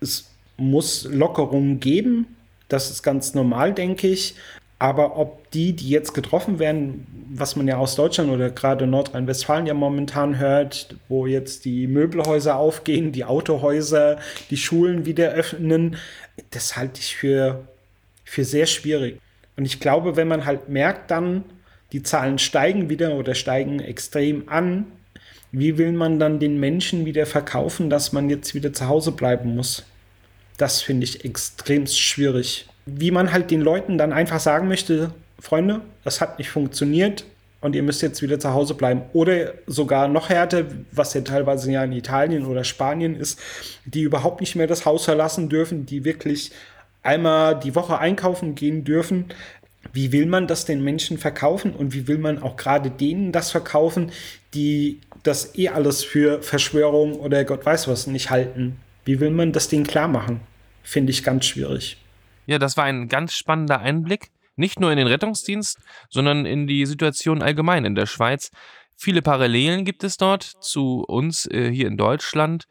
Es 0.00 0.30
muss 0.58 1.08
Lockerungen 1.10 1.80
geben. 1.80 2.26
Das 2.72 2.90
ist 2.90 3.02
ganz 3.02 3.34
normal, 3.34 3.74
denke 3.74 4.08
ich. 4.08 4.34
Aber 4.78 5.16
ob 5.16 5.48
die, 5.52 5.74
die 5.74 5.90
jetzt 5.90 6.12
getroffen 6.12 6.58
werden, 6.58 7.06
was 7.30 7.54
man 7.54 7.68
ja 7.68 7.76
aus 7.76 7.94
Deutschland 7.94 8.30
oder 8.30 8.50
gerade 8.50 8.86
Nordrhein-Westfalen 8.86 9.66
ja 9.66 9.74
momentan 9.74 10.38
hört, 10.38 10.96
wo 11.08 11.26
jetzt 11.26 11.64
die 11.64 11.86
Möbelhäuser 11.86 12.56
aufgehen, 12.56 13.12
die 13.12 13.24
Autohäuser, 13.24 14.18
die 14.50 14.56
Schulen 14.56 15.06
wieder 15.06 15.30
öffnen, 15.30 15.96
das 16.50 16.76
halte 16.76 16.98
ich 16.98 17.14
für, 17.14 17.64
für 18.24 18.44
sehr 18.44 18.66
schwierig. 18.66 19.20
Und 19.56 19.66
ich 19.66 19.78
glaube, 19.78 20.16
wenn 20.16 20.26
man 20.26 20.46
halt 20.46 20.68
merkt 20.68 21.12
dann, 21.12 21.44
die 21.92 22.02
Zahlen 22.02 22.38
steigen 22.38 22.88
wieder 22.88 23.14
oder 23.14 23.34
steigen 23.34 23.78
extrem 23.78 24.48
an, 24.48 24.86
wie 25.52 25.78
will 25.78 25.92
man 25.92 26.18
dann 26.18 26.40
den 26.40 26.58
Menschen 26.58 27.04
wieder 27.04 27.26
verkaufen, 27.26 27.90
dass 27.90 28.12
man 28.12 28.30
jetzt 28.30 28.54
wieder 28.54 28.72
zu 28.72 28.88
Hause 28.88 29.12
bleiben 29.12 29.54
muss? 29.54 29.84
Das 30.56 30.82
finde 30.82 31.04
ich 31.04 31.24
extrem 31.24 31.86
schwierig. 31.86 32.68
Wie 32.86 33.10
man 33.10 33.32
halt 33.32 33.50
den 33.50 33.60
Leuten 33.60 33.98
dann 33.98 34.12
einfach 34.12 34.40
sagen 34.40 34.68
möchte, 34.68 35.12
Freunde, 35.38 35.80
das 36.04 36.20
hat 36.20 36.38
nicht 36.38 36.50
funktioniert 36.50 37.24
und 37.60 37.74
ihr 37.76 37.82
müsst 37.82 38.02
jetzt 38.02 38.22
wieder 38.22 38.38
zu 38.38 38.52
Hause 38.52 38.74
bleiben. 38.74 39.02
Oder 39.12 39.54
sogar 39.66 40.08
noch 40.08 40.28
härter, 40.28 40.64
was 40.90 41.14
ja 41.14 41.22
teilweise 41.22 41.70
ja 41.70 41.82
in 41.84 41.92
Italien 41.92 42.44
oder 42.44 42.64
Spanien 42.64 43.16
ist, 43.16 43.40
die 43.84 44.02
überhaupt 44.02 44.40
nicht 44.40 44.56
mehr 44.56 44.66
das 44.66 44.84
Haus 44.84 45.04
verlassen 45.04 45.48
dürfen, 45.48 45.86
die 45.86 46.04
wirklich 46.04 46.50
einmal 47.02 47.58
die 47.58 47.74
Woche 47.74 47.98
einkaufen 47.98 48.54
gehen 48.54 48.84
dürfen. 48.84 49.26
Wie 49.92 50.12
will 50.12 50.26
man 50.26 50.46
das 50.46 50.64
den 50.64 50.82
Menschen 50.82 51.18
verkaufen 51.18 51.72
und 51.72 51.94
wie 51.94 52.06
will 52.08 52.18
man 52.18 52.42
auch 52.42 52.56
gerade 52.56 52.90
denen 52.90 53.32
das 53.32 53.50
verkaufen, 53.50 54.12
die 54.54 55.00
das 55.22 55.56
eh 55.56 55.68
alles 55.68 56.04
für 56.04 56.42
Verschwörung 56.42 57.14
oder 57.14 57.44
Gott 57.44 57.64
weiß 57.64 57.88
was 57.88 58.06
nicht 58.06 58.30
halten? 58.30 58.76
Wie 59.04 59.20
will 59.20 59.30
man 59.30 59.52
das 59.52 59.68
denen 59.68 59.86
klar 59.86 60.08
machen? 60.08 60.40
finde 60.82 61.12
ich 61.12 61.22
ganz 61.22 61.46
schwierig. 61.46 61.96
Ja, 62.46 62.58
das 62.58 62.76
war 62.76 62.84
ein 62.84 63.08
ganz 63.08 63.34
spannender 63.34 63.80
Einblick. 63.80 64.30
Nicht 64.56 64.80
nur 64.80 64.90
in 64.90 64.98
den 64.98 65.06
Rettungsdienst, 65.06 65.78
sondern 66.10 66.44
in 66.44 66.66
die 66.66 66.84
Situation 66.86 67.42
allgemein 67.42 67.84
in 67.84 67.94
der 67.94 68.06
Schweiz. 68.06 68.50
Viele 68.96 69.22
Parallelen 69.22 69.84
gibt 69.84 70.04
es 70.04 70.16
dort 70.16 70.42
zu 70.42 71.04
uns 71.06 71.46
äh, 71.46 71.70
hier 71.72 71.86
in 71.86 71.96
Deutschland. 71.96 72.66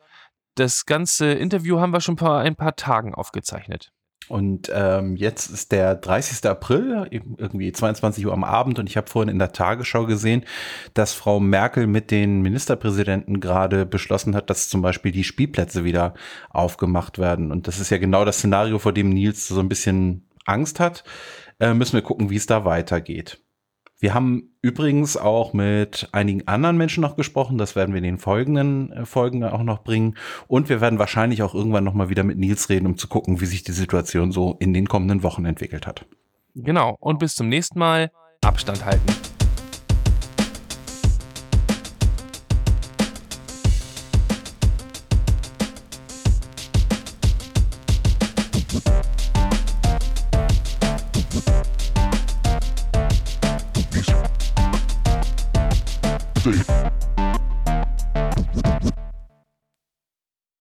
Das 0.55 0.85
ganze 0.85 1.31
Interview 1.31 1.79
haben 1.79 1.93
wir 1.93 2.01
schon 2.01 2.17
vor 2.17 2.37
ein 2.37 2.55
paar 2.55 2.75
Tagen 2.75 3.15
aufgezeichnet. 3.15 3.91
Und 4.27 4.71
ähm, 4.73 5.17
jetzt 5.17 5.49
ist 5.49 5.71
der 5.71 5.95
30. 5.95 6.49
April, 6.49 7.07
irgendwie 7.09 7.71
22 7.71 8.25
Uhr 8.25 8.33
am 8.33 8.43
Abend. 8.43 8.79
Und 8.79 8.87
ich 8.87 8.95
habe 8.95 9.09
vorhin 9.09 9.29
in 9.29 9.39
der 9.39 9.51
Tagesschau 9.51 10.05
gesehen, 10.05 10.45
dass 10.93 11.13
Frau 11.13 11.39
Merkel 11.39 11.85
mit 11.85 12.11
den 12.11 12.41
Ministerpräsidenten 12.41 13.41
gerade 13.41 13.85
beschlossen 13.85 14.35
hat, 14.35 14.49
dass 14.49 14.69
zum 14.69 14.81
Beispiel 14.81 15.11
die 15.11 15.25
Spielplätze 15.25 15.83
wieder 15.83 16.13
aufgemacht 16.49 17.19
werden. 17.19 17.51
Und 17.51 17.67
das 17.67 17.79
ist 17.79 17.89
ja 17.89 17.97
genau 17.97 18.23
das 18.23 18.37
Szenario, 18.37 18.79
vor 18.79 18.93
dem 18.93 19.09
Nils 19.09 19.47
so 19.47 19.59
ein 19.59 19.69
bisschen 19.69 20.25
Angst 20.45 20.79
hat. 20.79 21.03
Äh, 21.59 21.73
müssen 21.73 21.93
wir 21.93 22.01
gucken, 22.01 22.29
wie 22.29 22.37
es 22.37 22.45
da 22.45 22.63
weitergeht. 22.63 23.41
Wir 24.01 24.15
haben 24.15 24.49
übrigens 24.63 25.15
auch 25.15 25.53
mit 25.53 26.09
einigen 26.11 26.47
anderen 26.47 26.75
Menschen 26.75 27.01
noch 27.01 27.15
gesprochen. 27.15 27.59
Das 27.59 27.75
werden 27.75 27.93
wir 27.93 27.99
in 27.99 28.03
den 28.03 28.17
folgenden 28.17 28.91
äh, 28.91 29.05
Folgen 29.05 29.43
auch 29.43 29.61
noch 29.61 29.83
bringen. 29.83 30.17
Und 30.47 30.69
wir 30.69 30.81
werden 30.81 30.97
wahrscheinlich 30.97 31.43
auch 31.43 31.53
irgendwann 31.53 31.83
noch 31.83 31.93
mal 31.93 32.09
wieder 32.09 32.23
mit 32.23 32.39
Nils 32.39 32.67
reden, 32.69 32.87
um 32.87 32.97
zu 32.97 33.07
gucken, 33.07 33.41
wie 33.41 33.45
sich 33.45 33.63
die 33.63 33.73
Situation 33.73 34.31
so 34.31 34.57
in 34.59 34.73
den 34.73 34.87
kommenden 34.87 35.21
Wochen 35.21 35.45
entwickelt 35.45 35.85
hat. 35.85 36.07
Genau. 36.55 36.97
Und 36.99 37.19
bis 37.19 37.35
zum 37.35 37.47
nächsten 37.47 37.77
Mal. 37.77 38.11
Abstand 38.43 38.83
halten. 38.83 39.30